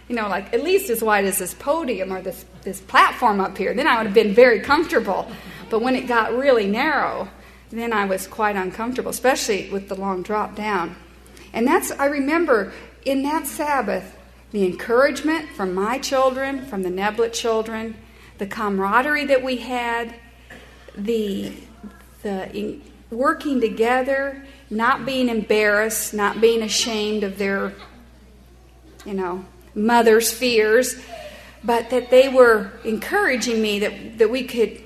[0.09, 3.57] You know, like at least as wide as this podium or this, this platform up
[3.57, 3.73] here.
[3.73, 5.31] Then I would have been very comfortable.
[5.69, 7.29] But when it got really narrow,
[7.69, 10.97] then I was quite uncomfortable, especially with the long drop down.
[11.53, 12.73] And that's, I remember
[13.05, 14.17] in that Sabbath,
[14.51, 17.95] the encouragement from my children, from the Neblett children,
[18.37, 20.13] the camaraderie that we had,
[20.95, 21.53] the,
[22.23, 27.73] the working together, not being embarrassed, not being ashamed of their,
[29.05, 30.95] you know, mother's fears,
[31.63, 34.83] but that they were encouraging me that, that we could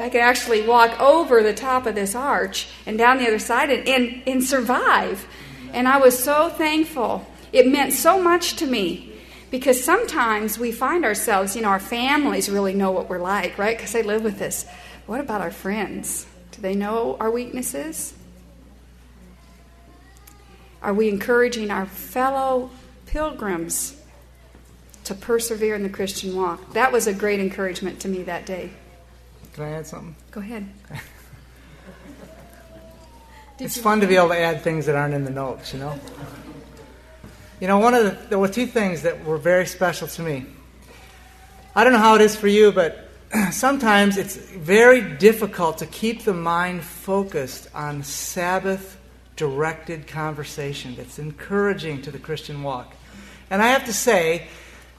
[0.00, 3.70] I could actually walk over the top of this arch and down the other side
[3.70, 5.28] and, and, and survive.
[5.72, 7.24] And I was so thankful.
[7.52, 9.12] It meant so much to me
[9.50, 13.76] because sometimes we find ourselves, you know, our families really know what we're like, right?
[13.76, 14.66] Because they live with us.
[15.06, 16.26] What about our friends?
[16.62, 18.14] They know our weaknesses?
[20.80, 22.70] Are we encouraging our fellow
[23.06, 24.00] pilgrims
[25.04, 26.72] to persevere in the Christian walk?
[26.74, 28.70] That was a great encouragement to me that day.
[29.54, 30.14] Can I add something?
[30.30, 30.68] Go ahead.
[33.58, 35.98] it's fun to be able to add things that aren't in the notes, you know?
[37.60, 40.46] You know, one of the, there were two things that were very special to me.
[41.74, 43.11] I don't know how it is for you, but
[43.50, 48.98] sometimes it's very difficult to keep the mind focused on Sabbath
[49.36, 52.94] directed conversation that's encouraging to the Christian walk.
[53.50, 54.48] And I have to say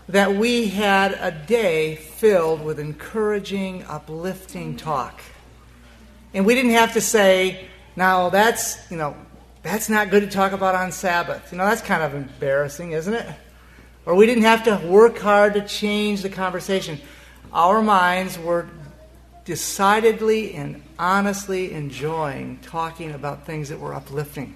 [0.10, 5.22] that we had a day filled with encouraging, uplifting talk.
[6.34, 9.16] And we didn't have to say, now that's, you know,
[9.62, 11.52] that's not good to talk about on Sabbath.
[11.52, 13.28] You know, that's kind of embarrassing, isn't it?
[14.06, 17.00] Or we didn't have to work hard to change the conversation.
[17.54, 18.68] Our minds were
[19.46, 24.56] decidedly and honestly enjoying talking about things that were uplifting.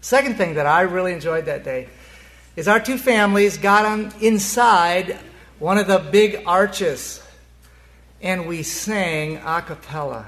[0.00, 1.88] Second thing that I really enjoyed that day
[2.54, 5.18] is our two families got on inside
[5.58, 7.20] one of the big arches
[8.20, 10.26] and we sang a cappella.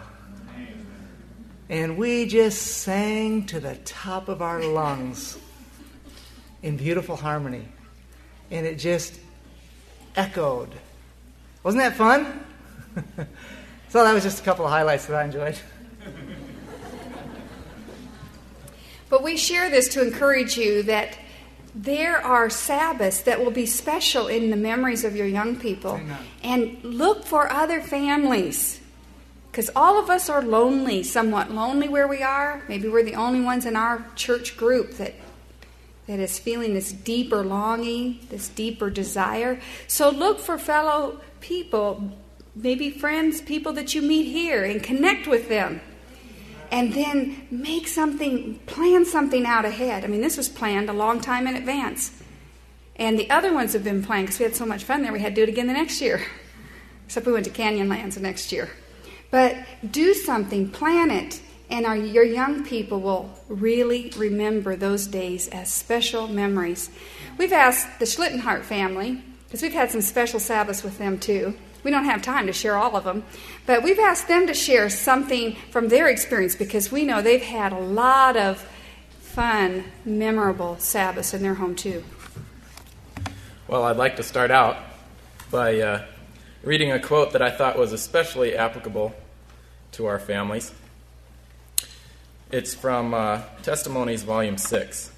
[1.68, 5.38] And we just sang to the top of our lungs
[6.62, 7.68] in beautiful harmony.
[8.50, 9.20] And it just
[10.16, 10.74] echoed.
[11.62, 12.44] Wasn't that fun?
[13.88, 15.58] so that was just a couple of highlights that I enjoyed.
[19.10, 21.18] But we share this to encourage you that
[21.74, 25.96] there are Sabbaths that will be special in the memories of your young people.
[25.96, 26.18] Amen.
[26.42, 28.80] And look for other families.
[29.50, 32.62] Because all of us are lonely, somewhat lonely where we are.
[32.68, 35.14] Maybe we're the only ones in our church group that,
[36.06, 39.60] that is feeling this deeper longing, this deeper desire.
[39.88, 42.12] So look for fellow people,
[42.54, 45.80] maybe friends, people that you meet here, and connect with them
[46.70, 50.04] and then make something, plan something out ahead.
[50.04, 52.22] I mean, this was planned a long time in advance.
[52.96, 55.20] And the other ones have been planned because we had so much fun there, we
[55.20, 56.24] had to do it again the next year.
[57.06, 58.70] Except we went to Canyonlands the next year.
[59.30, 59.56] But
[59.90, 65.72] do something, plan it, and our, your young people will really remember those days as
[65.72, 66.90] special memories.
[67.38, 71.56] We've asked the Schlittenhart family, because we've had some special Sabbaths with them too.
[71.82, 73.24] We don't have time to share all of them,
[73.66, 77.72] but we've asked them to share something from their experience because we know they've had
[77.72, 78.64] a lot of
[79.18, 82.04] fun, memorable Sabbaths in their home too.
[83.66, 84.76] Well, I'd like to start out
[85.50, 86.04] by uh,
[86.62, 89.16] reading a quote that I thought was especially applicable
[89.92, 90.72] to our families.
[92.52, 95.10] It's from uh, Testimonies, Volume 6.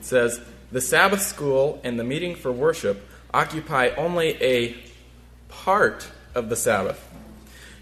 [0.00, 4.76] It says, The Sabbath school and the meeting for worship occupy only a
[5.48, 7.10] part of the Sabbath.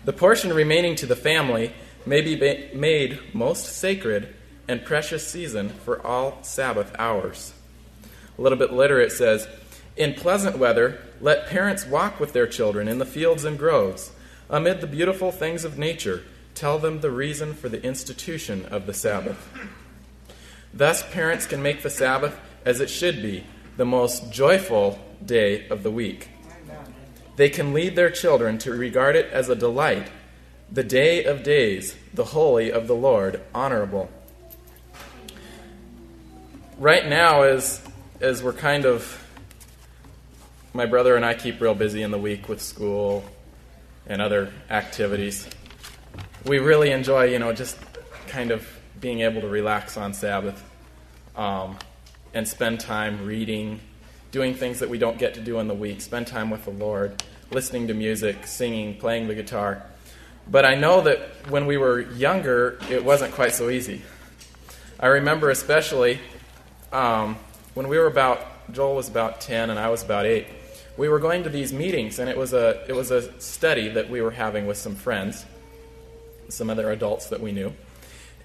[0.05, 1.73] The portion remaining to the family
[2.05, 2.37] may be
[2.75, 4.35] made most sacred
[4.67, 7.53] and precious season for all Sabbath hours.
[8.39, 9.47] A little bit later it says,
[9.97, 14.11] In pleasant weather, let parents walk with their children in the fields and groves.
[14.49, 16.23] Amid the beautiful things of nature,
[16.55, 19.49] tell them the reason for the institution of the Sabbath.
[20.75, 23.45] Thus, parents can make the Sabbath as it should be,
[23.77, 26.29] the most joyful day of the week.
[27.37, 30.11] They can lead their children to regard it as a delight,
[30.71, 34.11] the day of days, the holy of the Lord, honorable.
[36.79, 37.81] Right now, as,
[38.21, 39.19] as we're kind of,
[40.75, 43.25] my brother and I keep real busy in the week with school
[44.07, 45.49] and other activities.
[46.45, 47.79] We really enjoy, you know, just
[48.27, 48.67] kind of
[49.01, 50.63] being able to relax on Sabbath
[51.37, 51.79] um,
[52.35, 53.81] and spend time reading
[54.33, 56.71] doing things that we don't get to do in the week, spend time with the
[56.71, 59.83] Lord, listening to music, singing, playing the guitar.
[60.51, 61.21] But I know that
[61.51, 64.03] when we were younger, it wasn't quite so easy.
[64.99, 66.19] I remember especially
[66.93, 67.37] um,
[67.75, 70.47] when we were about, Joel was about 10 and I was about 8,
[70.97, 74.11] we were going to these meetings, and it was a, it was a study that
[74.11, 75.45] we were having with some friends,
[76.49, 77.73] some other adults that we knew.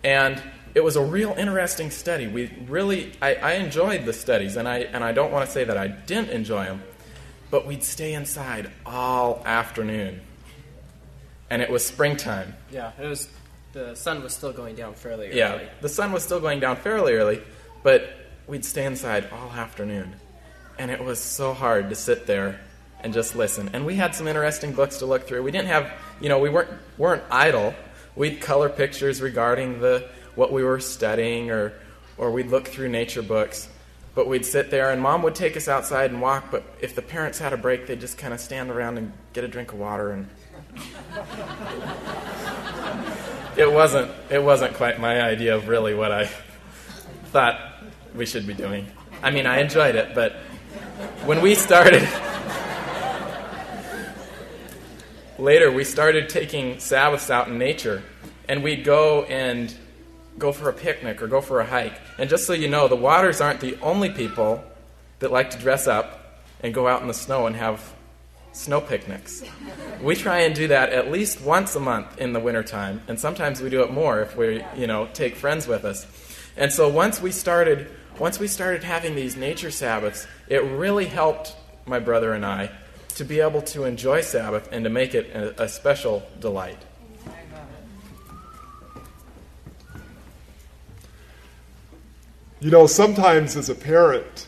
[0.03, 0.41] And
[0.77, 2.27] it was a real interesting study.
[2.27, 5.63] We really, I, I enjoyed the studies, and I, and I don't want to say
[5.63, 6.83] that I didn't enjoy them,
[7.49, 10.21] but we'd stay inside all afternoon.
[11.49, 12.53] And it was springtime.
[12.69, 13.27] Yeah, it was.
[13.73, 15.37] The sun was still going down fairly early.
[15.37, 17.41] Yeah, the sun was still going down fairly early,
[17.81, 18.11] but
[18.45, 20.13] we'd stay inside all afternoon.
[20.77, 22.59] And it was so hard to sit there
[22.99, 23.71] and just listen.
[23.73, 25.41] And we had some interesting books to look through.
[25.41, 26.69] We didn't have, you know, we weren't
[26.99, 27.73] weren't idle.
[28.15, 30.07] We'd color pictures regarding the
[30.37, 31.73] what we were studying or
[32.17, 33.69] or we'd look through nature books.
[34.15, 37.03] But we'd sit there and mom would take us outside and walk, but if the
[37.03, 39.79] parents had a break, they'd just kind of stand around and get a drink of
[39.79, 40.27] water and
[43.57, 46.29] it wasn't it wasn't quite my idea of really what I
[47.25, 47.59] thought
[48.15, 48.87] we should be doing.
[49.21, 50.33] I mean, I enjoyed it, but
[51.25, 52.03] when we started
[55.39, 58.03] later, we started taking Sabbaths out in nature,
[58.47, 59.75] and we'd go and
[60.37, 61.99] go for a picnic or go for a hike.
[62.17, 64.63] And just so you know, the Waters aren't the only people
[65.19, 67.93] that like to dress up and go out in the snow and have
[68.51, 69.43] snow picnics.
[70.01, 73.61] We try and do that at least once a month in the wintertime, and sometimes
[73.61, 76.07] we do it more if we, you know, take friends with us.
[76.55, 81.55] And so once we started, once we started having these nature Sabbaths, it really helped
[81.85, 82.71] my brother and I
[83.15, 86.77] to be able to enjoy Sabbath and to make it a, a special delight.
[92.59, 94.47] You know, sometimes as a parent,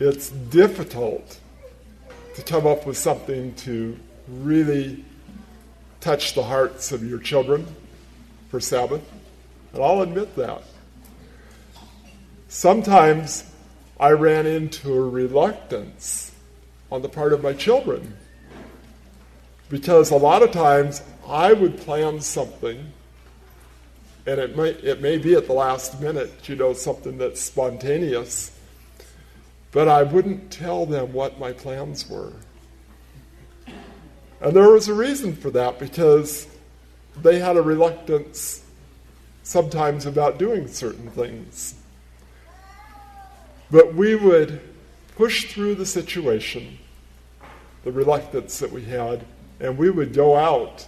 [0.00, 1.38] it's difficult
[2.34, 3.96] to come up with something to
[4.26, 5.04] really
[6.00, 7.68] touch the hearts of your children
[8.50, 9.02] for Sabbath.
[9.72, 10.64] And I'll admit that.
[12.48, 13.44] Sometimes
[14.00, 16.32] I ran into a reluctance
[16.90, 18.16] on the part of my children
[19.68, 22.92] because a lot of times I would plan something
[24.26, 28.54] and it may, it may be at the last minute, you know, something that's spontaneous
[29.74, 32.32] but I wouldn't tell them what my plans were.
[34.40, 36.46] And there was a reason for that because
[37.22, 38.62] they had a reluctance
[39.42, 41.74] sometimes about doing certain things.
[43.68, 44.60] But we would
[45.16, 46.78] push through the situation,
[47.82, 49.26] the reluctance that we had,
[49.58, 50.86] and we would go out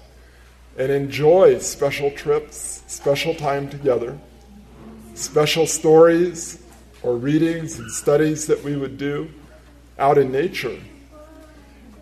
[0.78, 4.18] and enjoy special trips, special time together,
[5.14, 6.62] special stories,
[7.02, 9.30] or readings and studies that we would do
[9.98, 10.78] out in nature.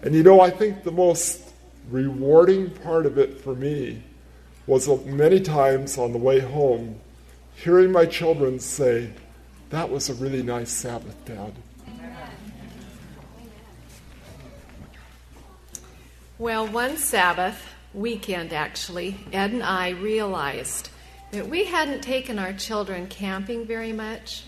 [0.02, 1.42] And you know, I think the most
[1.90, 4.02] rewarding part of it for me
[4.66, 6.98] was many times on the way home
[7.54, 9.10] hearing my children say,
[9.70, 11.52] That was a really nice Sabbath, Dad.
[16.38, 20.90] Well, one Sabbath weekend, actually, Ed and I realized
[21.30, 24.44] that we hadn't taken our children camping very much.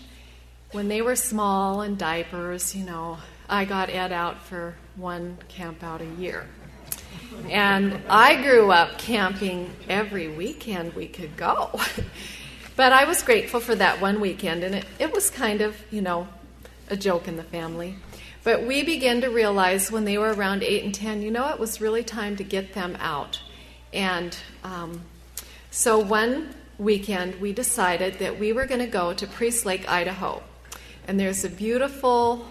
[0.71, 3.17] When they were small and diapers, you know,
[3.49, 6.45] I got Ed out for one camp out a year.
[7.49, 11.79] And I grew up camping every weekend we could go.
[12.75, 16.01] but I was grateful for that one weekend, and it, it was kind of, you
[16.01, 16.27] know,
[16.89, 17.95] a joke in the family.
[18.47, 21.59] But we began to realize when they were around 8 and 10, you know, it
[21.59, 23.41] was really time to get them out.
[23.91, 25.01] And um,
[25.69, 30.41] so one weekend, we decided that we were going to go to Priest Lake, Idaho.
[31.09, 32.47] And there's a beautiful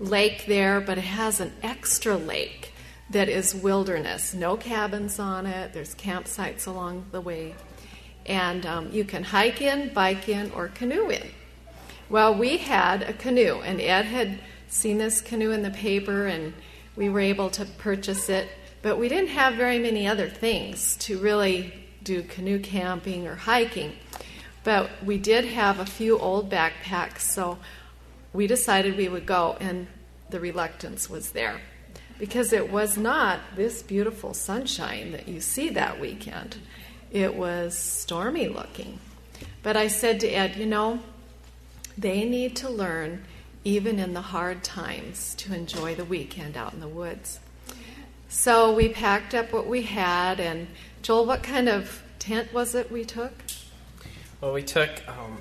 [0.00, 2.72] lake there, but it has an extra lake
[3.10, 4.34] that is wilderness.
[4.34, 7.54] No cabins on it, there's campsites along the way.
[8.26, 11.28] And um, you can hike in, bike in, or canoe in.
[12.10, 16.54] Well, we had a canoe, and Ed had seen this canoe in the paper, and
[16.96, 18.48] we were able to purchase it.
[18.82, 23.92] But we didn't have very many other things to really do canoe camping or hiking.
[24.64, 27.58] But we did have a few old backpacks, so
[28.32, 29.86] we decided we would go, and
[30.30, 31.60] the reluctance was there
[32.18, 36.56] because it was not this beautiful sunshine that you see that weekend.
[37.10, 38.98] It was stormy looking.
[39.62, 41.00] But I said to Ed, you know,
[41.98, 43.24] they need to learn,
[43.66, 47.40] even in the hard times, to enjoy the weekend out in the woods.
[48.28, 50.68] So we packed up what we had, and
[51.02, 53.32] Joel, what kind of tent was it we took?
[54.40, 55.38] Well, we took um,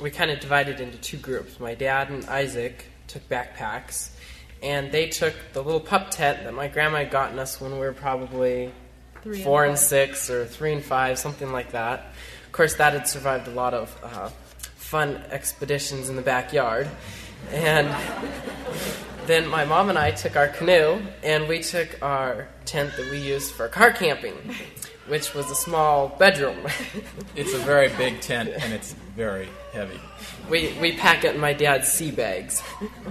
[0.00, 1.58] we kind of divided into two groups.
[1.58, 4.10] My dad and Isaac took backpacks,
[4.62, 7.78] and they took the little pup tent that my grandma had gotten us when we
[7.78, 8.70] were probably
[9.22, 9.80] Three four and, five.
[9.80, 12.12] six or three and five, something like that.
[12.46, 14.28] Of course, that had survived a lot of uh,
[14.76, 16.88] fun expeditions in the backyard.
[17.50, 17.94] And
[19.26, 23.18] then my mom and I took our canoe and we took our tent that we
[23.18, 24.34] used for car camping,
[25.08, 26.58] which was a small bedroom.
[27.36, 29.98] It's a very big tent and it's very heavy.
[30.48, 32.62] we, we pack it in my dad's sea bags.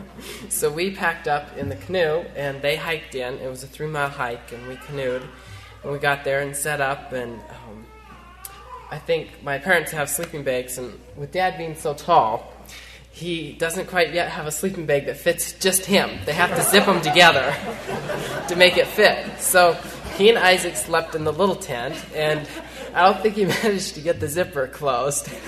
[0.50, 3.34] so we packed up in the canoe and they hiked in.
[3.40, 5.24] It was a three mile hike and we canoed.
[5.84, 7.86] And we got there and set up and um,
[8.92, 12.53] I think my parents have sleeping bags and with dad being so tall,
[13.14, 16.10] he doesn't quite yet have a sleeping bag that fits just him.
[16.26, 17.56] They have to zip them together
[18.48, 19.40] to make it fit.
[19.40, 19.74] So
[20.18, 22.48] he and Isaac slept in the little tent and
[22.96, 25.30] I don't think he managed to get the zipper closed.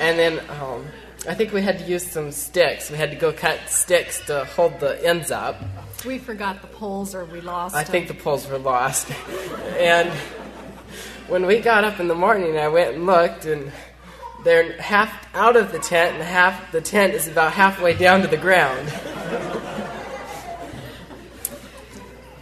[0.00, 0.86] And then um,
[1.28, 2.88] I think we had to use some sticks.
[2.88, 5.60] We had to go cut sticks to hold the ends up.
[6.06, 9.10] We forgot the poles or we lost I think the poles were lost.
[9.76, 10.08] and
[11.26, 13.72] when we got up in the morning, I went and looked, and
[14.44, 18.28] they're half out of the tent, and half the tent is about halfway down to
[18.28, 18.88] the ground.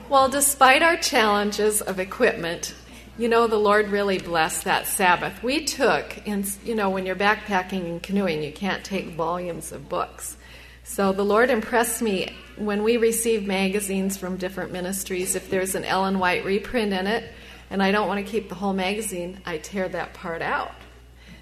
[0.09, 2.75] Well, despite our challenges of equipment,
[3.19, 5.43] you know, the Lord really blessed that Sabbath.
[5.43, 9.89] We took, and you know, when you're backpacking and canoeing, you can't take volumes of
[9.89, 10.37] books.
[10.85, 15.35] So the Lord impressed me when we receive magazines from different ministries.
[15.35, 17.33] If there's an Ellen White reprint in it,
[17.71, 20.73] and I don't want to keep the whole magazine, I tear that part out.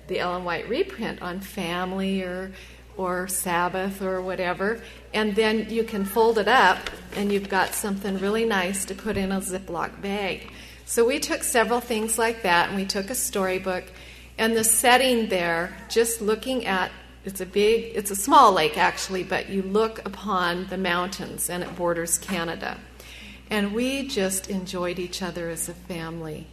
[0.08, 2.52] The Ellen White reprint on family or
[2.96, 4.80] or Sabbath or whatever,
[5.12, 9.16] and then you can fold it up and you've got something really nice to put
[9.16, 10.48] in a Ziploc bag.
[10.86, 13.84] So we took several things like that and we took a storybook
[14.36, 16.90] and the setting there, just looking at
[17.24, 21.62] it's a big it's a small lake actually, but you look upon the mountains and
[21.62, 22.78] it borders Canada.
[23.50, 26.46] And we just enjoyed each other as a family.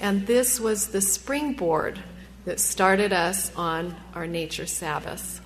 [0.00, 2.02] And this was the springboard
[2.46, 5.40] that started us on our nature Sabbaths.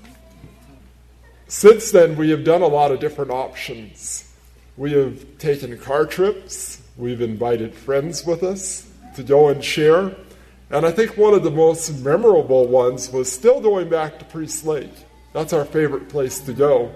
[1.49, 4.33] Since then, we have done a lot of different options.
[4.77, 10.15] We have taken car trips, we've invited friends with us to go and share.
[10.71, 14.65] And I think one of the most memorable ones was still going back to Priest
[14.65, 14.95] Lake.
[15.33, 16.93] That's our favorite place to go.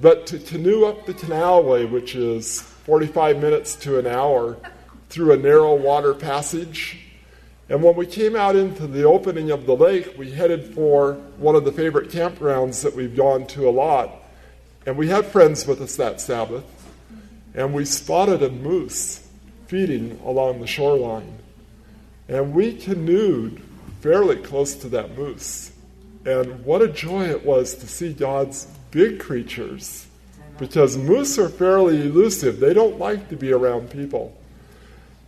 [0.00, 4.56] But to canoe up the canalway, which is 45 minutes to an hour,
[5.08, 6.98] through a narrow water passage.
[7.72, 11.56] And when we came out into the opening of the lake, we headed for one
[11.56, 14.10] of the favorite campgrounds that we've gone to a lot.
[14.84, 16.64] And we had friends with us that Sabbath.
[17.54, 19.26] And we spotted a moose
[19.68, 21.38] feeding along the shoreline.
[22.28, 23.62] And we canoed
[24.02, 25.72] fairly close to that moose.
[26.26, 30.06] And what a joy it was to see God's big creatures.
[30.58, 34.36] Because moose are fairly elusive, they don't like to be around people.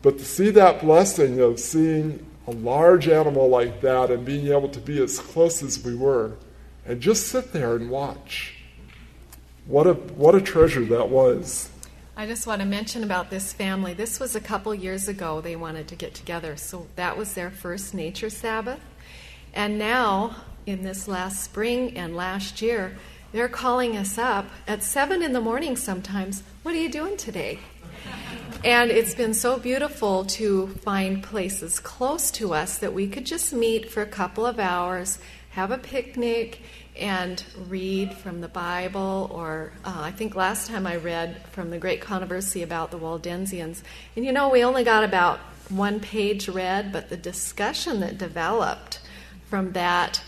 [0.02, 4.68] But to see that blessing of seeing a large animal like that and being able
[4.68, 6.32] to be as close as we were
[6.86, 8.54] and just sit there and watch.
[9.66, 11.70] What a, what a treasure that was.
[12.16, 13.94] I just want to mention about this family.
[13.94, 15.40] This was a couple years ago.
[15.40, 16.56] They wanted to get together.
[16.56, 18.80] So that was their first nature Sabbath.
[19.52, 20.36] And now,
[20.66, 22.96] in this last spring and last year,
[23.32, 26.44] they're calling us up at 7 in the morning sometimes.
[26.62, 27.58] What are you doing today?
[28.64, 33.52] And it's been so beautiful to find places close to us that we could just
[33.52, 35.18] meet for a couple of hours,
[35.50, 36.60] have a picnic,
[36.98, 39.30] and read from the Bible.
[39.32, 43.82] Or uh, I think last time I read from the Great Controversy about the Waldensians.
[44.16, 49.00] And you know, we only got about one page read, but the discussion that developed
[49.50, 50.22] from that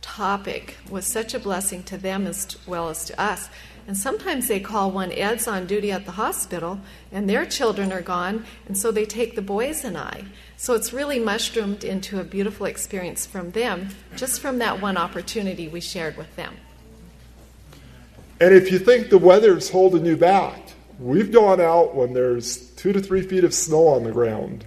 [0.00, 3.48] topic was such a blessing to them as well as to us.
[3.86, 6.80] And sometimes they call one Ed's on duty at the hospital,
[7.12, 10.24] and their children are gone, and so they take the boys and I.
[10.56, 15.68] So it's really mushroomed into a beautiful experience from them, just from that one opportunity
[15.68, 16.56] we shared with them.
[18.40, 22.92] And if you think the weather's holding you back, we've gone out when there's two
[22.92, 24.64] to three feet of snow on the ground.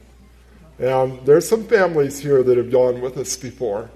[0.80, 3.90] And there's some families here that have gone with us before.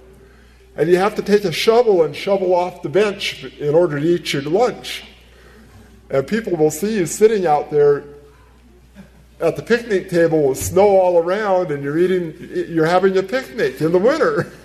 [0.75, 4.05] And you have to take a shovel and shovel off the bench in order to
[4.05, 5.03] eat your lunch.
[6.13, 8.03] And people will see you sitting out there
[9.41, 12.35] at the picnic table with snow all around and you're eating
[12.69, 14.53] you're having a picnic in the winter.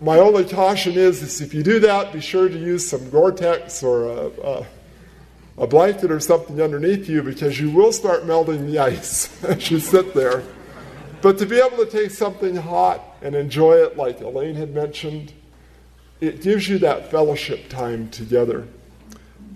[0.00, 3.82] My only caution is, is if you do that, be sure to use some Gore-Tex
[3.82, 4.66] or a, a,
[5.58, 9.78] a blanket or something underneath you because you will start melting the ice as you
[9.78, 10.42] sit there.
[11.20, 15.34] But to be able to take something hot and enjoy it, like Alane had mentioned,
[16.20, 18.66] it gives you that fellowship time together.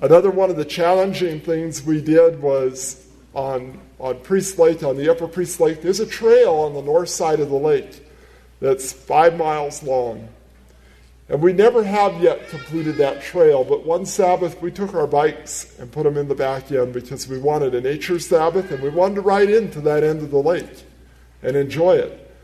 [0.00, 5.10] Another one of the challenging things we did was on, on Priest Lake, on the
[5.10, 8.02] Upper Priest Lake, there's a trail on the north side of the lake
[8.60, 10.28] that's five miles long.
[11.28, 15.78] And we never have yet completed that trail, but one Sabbath we took our bikes
[15.78, 18.88] and put them in the back end because we wanted a nature Sabbath and we
[18.88, 20.84] wanted to ride into that end of the lake
[21.42, 22.34] and enjoy it.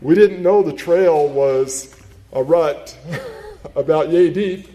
[0.00, 1.96] We didn't know the trail was
[2.32, 2.96] a rut
[3.74, 4.68] about yay deep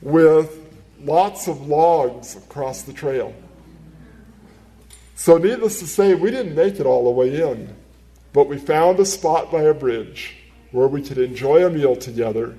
[0.00, 0.66] with
[1.00, 3.34] lots of logs across the trail.
[5.14, 7.74] So, needless to say, we didn't make it all the way in,
[8.32, 10.36] but we found a spot by a bridge
[10.72, 12.58] where we could enjoy a meal together.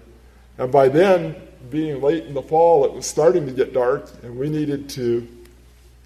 [0.58, 1.36] And by then,
[1.70, 5.28] being late in the fall, it was starting to get dark, and we needed to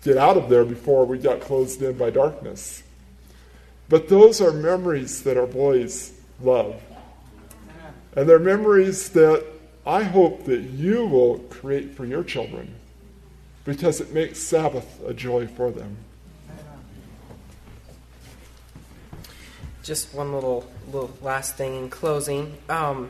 [0.04, 2.84] get out of there before we got closed in by darkness.
[3.88, 6.82] But those are memories that our boys love.
[8.16, 9.46] And they're memories that
[9.86, 12.76] I hope that you will create for your children
[13.66, 15.98] because it makes Sabbath a joy for them.
[19.84, 22.58] just one little little last thing in closing.
[22.70, 23.10] Um,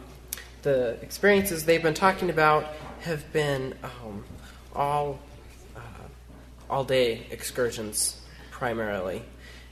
[0.62, 2.66] the experiences they've been talking about
[3.02, 4.24] have been um,
[4.74, 5.20] all
[5.76, 5.80] uh,
[6.70, 8.22] all day excursions
[8.52, 9.22] primarily,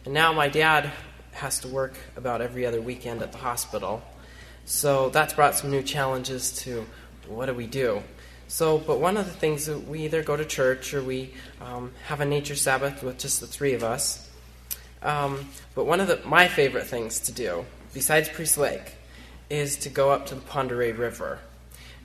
[0.05, 0.91] and now my dad
[1.31, 4.01] has to work about every other weekend at the hospital,
[4.69, 6.85] so that's brought some new challenges to
[7.27, 8.03] what do we do.
[8.47, 11.91] So, but one of the things that we either go to church or we um,
[12.05, 14.29] have a nature Sabbath with just the three of us.
[15.01, 17.65] Um, but one of the, my favorite things to do,
[17.95, 18.93] besides Priest Lake,
[19.49, 21.39] is to go up to the Oreille River.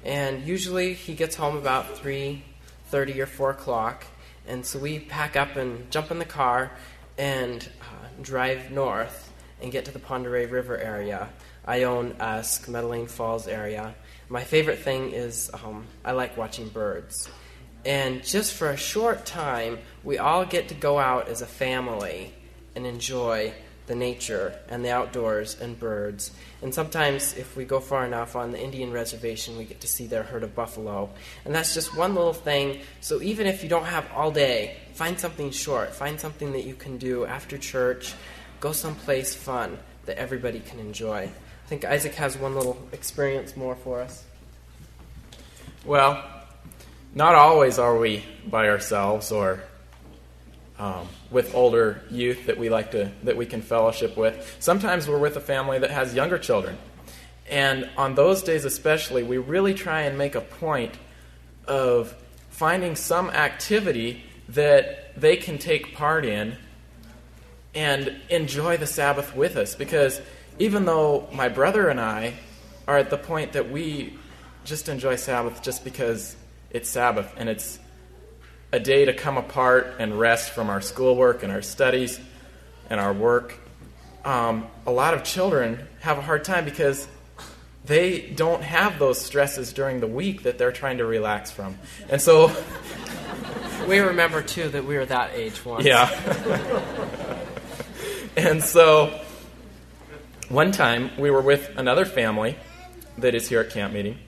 [0.02, 4.06] And usually he gets home about 3.30 or 4 o'clock.
[4.48, 6.70] And so we pack up and jump in the car
[7.18, 11.28] and uh, drive north and get to the Oreille River area.
[11.66, 13.94] Ione, Usk, Metaline Falls area.
[14.28, 17.28] My favorite thing is um, I like watching birds.
[17.84, 22.32] And just for a short time, we all get to go out as a family
[22.74, 23.52] and enjoy
[23.86, 26.30] the nature and the outdoors and birds.
[26.62, 30.06] And sometimes, if we go far enough on the Indian reservation, we get to see
[30.06, 31.10] their herd of buffalo.
[31.44, 32.80] And that's just one little thing.
[33.00, 35.94] So, even if you don't have all day, find something short.
[35.94, 38.14] Find something that you can do after church.
[38.60, 41.28] Go someplace fun that everybody can enjoy.
[41.64, 44.22] I think Isaac has one little experience more for us.
[45.86, 46.22] Well,
[47.14, 49.62] not always are we by ourselves or
[50.78, 54.56] um, with older youth that we like to that we can fellowship with.
[54.60, 56.76] Sometimes we're with a family that has younger children,
[57.48, 60.94] and on those days especially, we really try and make a point
[61.66, 62.14] of
[62.50, 66.56] finding some activity that they can take part in
[67.74, 69.74] and enjoy the Sabbath with us.
[69.74, 70.20] Because
[70.58, 72.34] even though my brother and I
[72.86, 74.14] are at the point that we
[74.64, 76.36] just enjoy Sabbath just because
[76.70, 77.78] it's Sabbath and it's
[78.72, 82.18] a day to come apart and rest from our schoolwork and our studies
[82.90, 83.58] and our work.
[84.24, 87.06] Um, a lot of children have a hard time because
[87.84, 91.78] they don't have those stresses during the week that they're trying to relax from.
[92.08, 92.50] And so.
[93.88, 95.84] we remember, too, that we were that age once.
[95.84, 96.08] Yeah.
[98.36, 99.20] and so
[100.48, 102.56] one time we were with another family
[103.18, 104.18] that is here at camp meeting,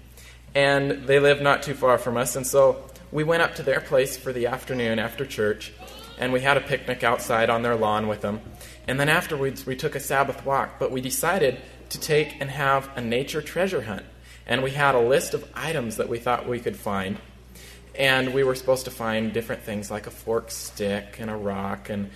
[0.54, 2.36] and they live not too far from us.
[2.36, 5.72] And so we went up to their place for the afternoon after church,
[6.18, 8.40] and we had a picnic outside on their lawn with them.
[8.88, 11.60] And then afterwards, we took a Sabbath walk, but we decided
[11.90, 14.06] to take and have a nature treasure hunt.
[14.46, 17.18] And we had a list of items that we thought we could find.
[17.94, 21.90] And we were supposed to find different things like a forked stick and a rock
[21.90, 22.10] and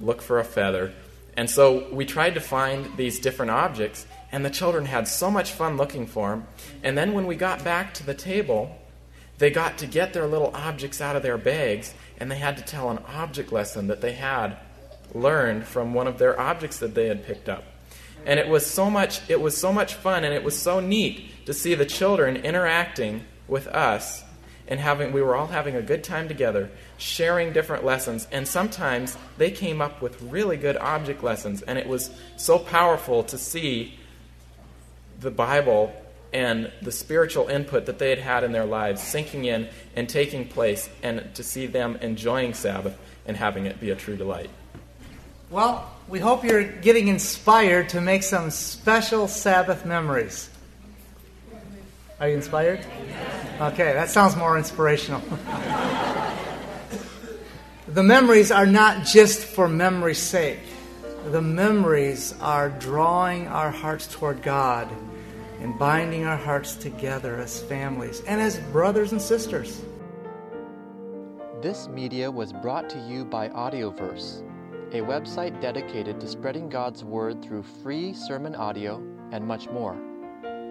[0.00, 0.92] look for a feather.
[1.38, 5.52] And so we tried to find these different objects, and the children had so much
[5.52, 6.48] fun looking for them.
[6.82, 8.76] And then when we got back to the table,
[9.38, 12.64] they got to get their little objects out of their bags and they had to
[12.64, 14.56] tell an object lesson that they had
[15.14, 17.62] learned from one of their objects that they had picked up.
[18.26, 21.46] And it was so much it was so much fun and it was so neat
[21.46, 24.24] to see the children interacting with us
[24.68, 29.16] and having we were all having a good time together, sharing different lessons and sometimes
[29.36, 33.98] they came up with really good object lessons and it was so powerful to see
[35.20, 35.92] the Bible
[36.32, 40.46] and the spiritual input that they had had in their lives sinking in and taking
[40.46, 42.96] place, and to see them enjoying Sabbath
[43.26, 44.50] and having it be a true delight.
[45.50, 50.50] Well, we hope you're getting inspired to make some special Sabbath memories.
[52.20, 52.84] Are you inspired?
[53.60, 55.20] Okay, that sounds more inspirational.
[57.86, 60.58] the memories are not just for memory's sake.
[61.26, 64.88] The memories are drawing our hearts toward God
[65.60, 69.80] and binding our hearts together as families and as brothers and sisters.
[71.62, 74.42] This media was brought to you by Audioverse,
[74.92, 78.96] a website dedicated to spreading God's Word through free sermon audio
[79.30, 79.96] and much more.